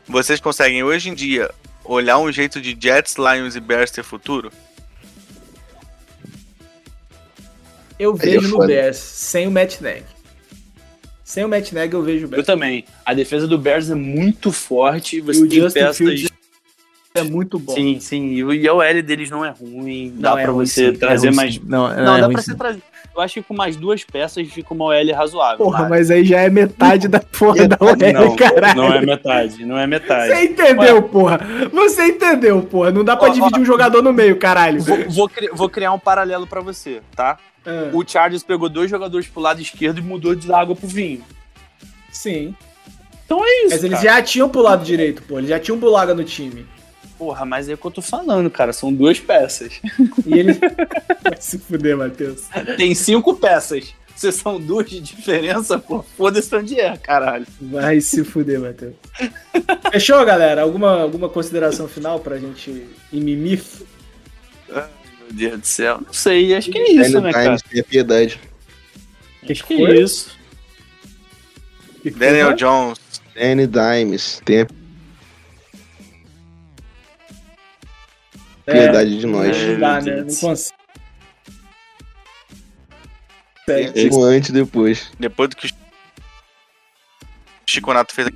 [0.09, 1.51] Vocês conseguem hoje em dia
[1.85, 4.51] olhar um jeito de Jets, Lions e Bears ter futuro?
[8.01, 8.67] Eu é vejo no foda.
[8.67, 10.03] Bears, sem o Matt Nagy.
[11.25, 12.47] Sem o Matt Nagy eu vejo o Eu Bears.
[12.47, 12.85] também.
[13.05, 15.19] A defesa do Bears é muito forte.
[15.19, 15.97] E Você o tem Justin peças.
[15.97, 16.29] Fields
[17.15, 17.75] é muito bom.
[17.75, 18.27] Sim, sim.
[18.33, 20.13] E o- e a OL deles não é ruim.
[20.17, 21.59] Dá Não, é pra ruim, você sim, trazer é ruim, mais.
[21.59, 22.51] Não, Não, não, é dá ruim, pra sim.
[22.53, 22.83] você trazer.
[23.15, 25.59] Eu acho que com mais duas peças fica uma OL razoável.
[25.65, 28.77] Porra, mas- mas aí já é metade da porra da OL, não, caralho.
[28.77, 30.29] não é metade, não é metade.
[30.33, 31.41] Você entendeu, porra?
[31.73, 32.91] Você entendeu, porra?
[32.93, 33.61] Não dá pra Ó, dividir ó.
[33.63, 34.81] um jogador no meio, caralho.
[34.81, 37.37] Vou, vou cri- vou criar um paralelo pra você, tá?
[37.67, 41.23] Ah, O Chargers pegou dois jogadores pro lado esquerdo e mudou de água pro vinho.
[42.11, 42.55] sim.
[43.27, 43.71] Então é isso.
[43.71, 44.17] Mas eles cara.
[44.17, 45.39] já tinham pro lado direito, pô.
[45.39, 46.67] Eles já tinham Bulaga no time.
[47.21, 48.73] Porra, mas é o que eu tô falando, cara.
[48.73, 49.79] São duas peças.
[50.27, 50.55] E ele.
[50.55, 52.45] Vai se fuder, Matheus.
[52.79, 53.95] Tem cinco peças.
[54.17, 56.03] Vocês são duas de diferença, pô.
[56.17, 57.47] Foda-se onde é, caralho.
[57.61, 58.95] Vai se fuder, Matheus.
[59.93, 60.63] Fechou, galera?
[60.63, 62.71] Alguma, alguma consideração final pra gente
[63.13, 63.63] ir mimir?
[64.67, 64.83] Meu
[65.31, 66.01] Deus do céu.
[66.07, 67.45] Não sei, acho que é isso, né, cara?
[67.45, 68.41] Times, tenha piedade.
[69.49, 70.39] Acho que é isso.
[72.17, 72.55] Daniel?
[72.55, 72.99] Jones.
[73.35, 74.67] Danny Dimes, tenha
[78.65, 79.57] piedade de nós.
[79.57, 79.67] É.
[79.73, 80.17] Não dá, né?
[80.23, 80.81] Não consigo.
[84.13, 85.11] Um antes e depois.
[85.19, 85.71] Depois do que o
[87.67, 88.29] Chico Nato fez.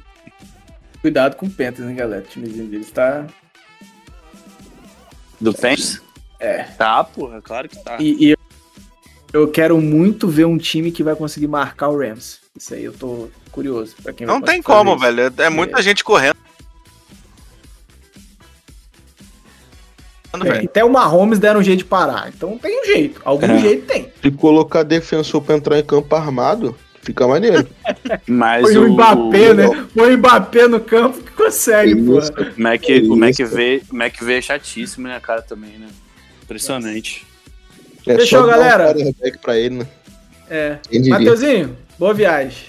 [1.00, 2.22] Cuidado com o Panthers, hein, galera?
[2.22, 3.26] O timezinho deles tá.
[5.40, 6.00] Do Pence?
[6.38, 6.62] É.
[6.62, 7.96] Tá, porra, claro que tá.
[8.00, 8.38] E, e eu-
[9.32, 12.38] eu quero muito ver um time que vai conseguir marcar o Rams.
[12.56, 13.96] Isso aí eu tô curioso.
[14.02, 15.00] Pra quem vai Não tem como, isso.
[15.00, 15.32] velho.
[15.38, 16.33] É muita gente correndo.
[20.42, 20.64] É, velho.
[20.64, 22.30] até o Mahomes deram um jeito de parar.
[22.34, 23.20] Então tem um jeito.
[23.24, 23.58] Algum É.
[23.58, 24.08] jeito tem.
[24.22, 27.66] Se colocar defensor pra entrar em campo armado, fica maneiro.
[28.26, 29.86] Mas Põe o Mbappé, o, né?
[29.94, 32.18] Põe o Mbappé no campo que consegue, pô.
[32.18, 33.46] O Mac, Que o Mac, isso.
[33.54, 35.86] v, o Mac v é chatíssimo, né, cara, também, né?
[36.42, 37.26] Impressionante.
[38.06, 38.84] É Fechou, um galera?
[38.92, 39.86] quarterback pra ele, né?
[40.50, 40.78] É.
[41.08, 42.68] Mateuzinho, boa viagem.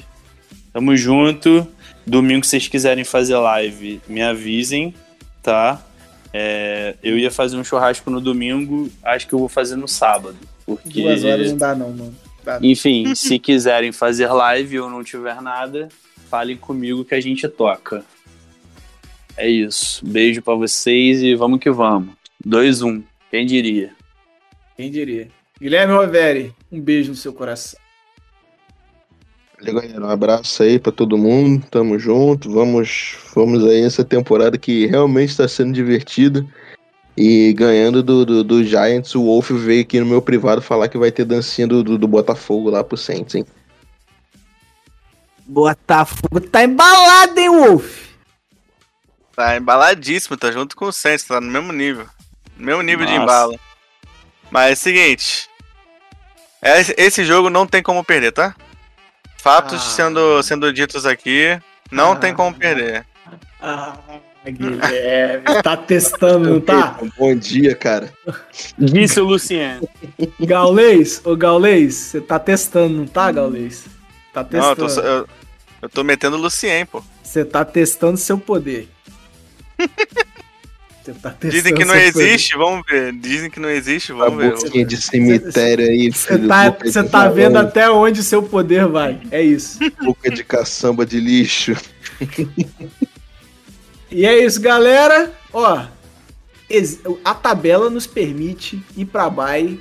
[0.71, 1.67] Tamo junto.
[2.07, 4.93] Domingo, se vocês quiserem fazer live, me avisem,
[5.41, 5.81] tá?
[6.37, 10.35] É, eu ia fazer um churrasco no domingo, acho que eu vou fazer no sábado.
[10.65, 12.15] Porque, Duas horas não dá, não, mano.
[12.43, 12.59] Dá.
[12.61, 15.87] enfim, se quiserem fazer live eu não tiver nada,
[16.29, 18.03] falem comigo que a gente toca.
[19.37, 20.05] É isso.
[20.05, 22.13] Beijo pra vocês e vamos que vamos.
[22.45, 23.93] 2-1, quem diria?
[24.75, 25.29] Quem diria?
[25.57, 27.79] Guilherme Roveri, um beijo no seu coração.
[29.65, 30.05] Valeu, galera.
[30.05, 31.65] Um abraço aí pra todo mundo.
[31.71, 32.51] Tamo junto.
[32.51, 36.45] Vamos, vamos aí essa temporada que realmente está sendo divertida.
[37.17, 40.97] E ganhando do, do, do Giants, o Wolf veio aqui no meu privado falar que
[40.97, 43.45] vai ter dancinha do, do, do Botafogo lá pro Saints, hein?
[45.47, 48.05] Botafogo tá embalado, hein, Wolf?
[49.35, 52.05] Tá embaladíssimo, tá junto com o Saints, tá no mesmo nível.
[52.57, 53.23] No mesmo nível de Nossa.
[53.23, 53.59] embalo.
[54.51, 55.49] Mas é o seguinte.
[56.61, 58.55] Esse, esse jogo não tem como perder, tá?
[59.45, 59.89] Fatos Ah.
[59.91, 61.55] sendo, sendo ditos aqui,
[61.91, 62.15] não Ah.
[62.15, 63.05] tem como perder.
[63.61, 63.95] Ah,
[64.43, 66.97] Guilherme, tá testando, não tá?
[67.15, 68.11] Bom dia, cara.
[68.75, 69.87] Disse o Luciano.
[70.39, 73.85] Gaulês, ô Gaulês, você tá testando, não tá, Gaulês?
[74.33, 75.07] Tá Não, eu tô, testando.
[75.07, 75.29] eu,
[75.83, 77.03] eu tô metendo o Lucien, pô.
[77.21, 78.89] Você tá testando seu poder.
[81.13, 83.13] Tá Dizem que não existe, vamos ver.
[83.13, 84.55] Dizem que não existe, A vamos ver.
[84.55, 89.21] boquinha de cemitério aí, Você tá, você tá vendo até onde seu poder vai.
[89.31, 89.79] É isso.
[90.03, 91.75] Boca de caçamba de lixo.
[94.11, 95.31] E é isso, galera.
[95.51, 95.85] Ó,
[97.23, 99.79] a tabela nos permite ir pra bye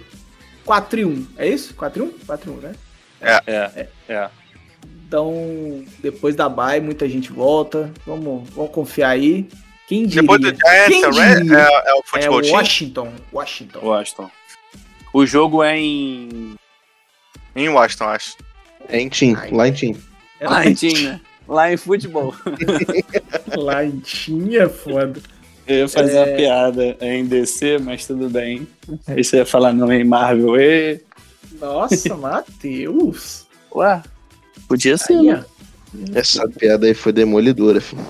[0.64, 1.26] 4 e 1.
[1.36, 1.74] É isso?
[1.74, 2.12] 4 e 1?
[2.26, 2.72] 4 e 1, né?
[3.20, 4.30] É, é.
[5.06, 7.92] Então, depois da bye, muita gente volta.
[8.06, 9.48] Vamos, vamos confiar aí.
[9.88, 10.22] Quem diria?
[10.22, 11.58] Depois do Giants, Quem é, o Red- diria?
[11.58, 12.54] é, é o É futebol team?
[12.54, 13.12] Washington.
[13.32, 13.78] Washington.
[13.82, 14.30] Washington.
[15.12, 16.54] O jogo é em.
[17.54, 18.36] Em Washington, acho.
[18.88, 19.96] É em Tim, lá em Tim.
[20.40, 21.20] É Lá em Tim, né?
[21.46, 22.34] Lá em futebol.
[23.56, 25.20] Lá em tinha, foda.
[25.66, 28.66] Eu ia fazer uma piada em DC, mas tudo bem.
[29.06, 30.60] Aí você ia falar não em Marvel.
[30.60, 31.00] E...
[31.60, 33.46] Nossa, Matheus.
[33.74, 34.02] Ué,
[34.68, 35.44] podia ser, Aí, né?
[35.48, 36.18] ó.
[36.18, 38.04] Essa piada aí foi demolidora, filho.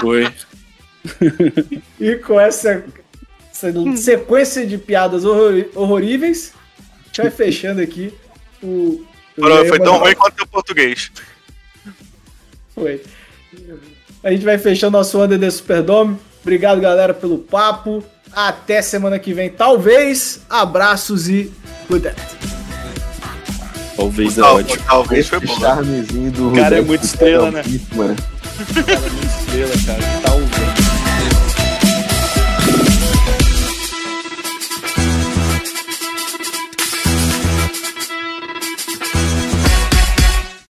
[0.00, 0.32] Foi.
[2.00, 2.84] E com essa,
[3.52, 6.52] essa sequência de piadas horror- horroríveis,
[7.02, 8.12] a gente vai fechando aqui
[8.62, 9.04] o.
[9.36, 11.10] o Foi, tão ruim quanto o português.
[12.74, 13.02] Foi.
[14.22, 16.18] A gente vai fechando nosso Under the Superdome.
[16.42, 18.02] Obrigado, galera, pelo papo.
[18.32, 20.40] Até semana que vem, talvez.
[20.50, 21.52] Abraços e
[21.88, 22.63] good night.
[23.96, 24.82] Talvez é Tal- ótimo.
[24.86, 25.58] Talvez foi bom.
[25.60, 27.62] charmezinho do O cara é muito estrela, né?
[27.94, 28.16] Mano.
[28.86, 30.20] Cara, muito estrela, cara.
[30.22, 30.34] Tá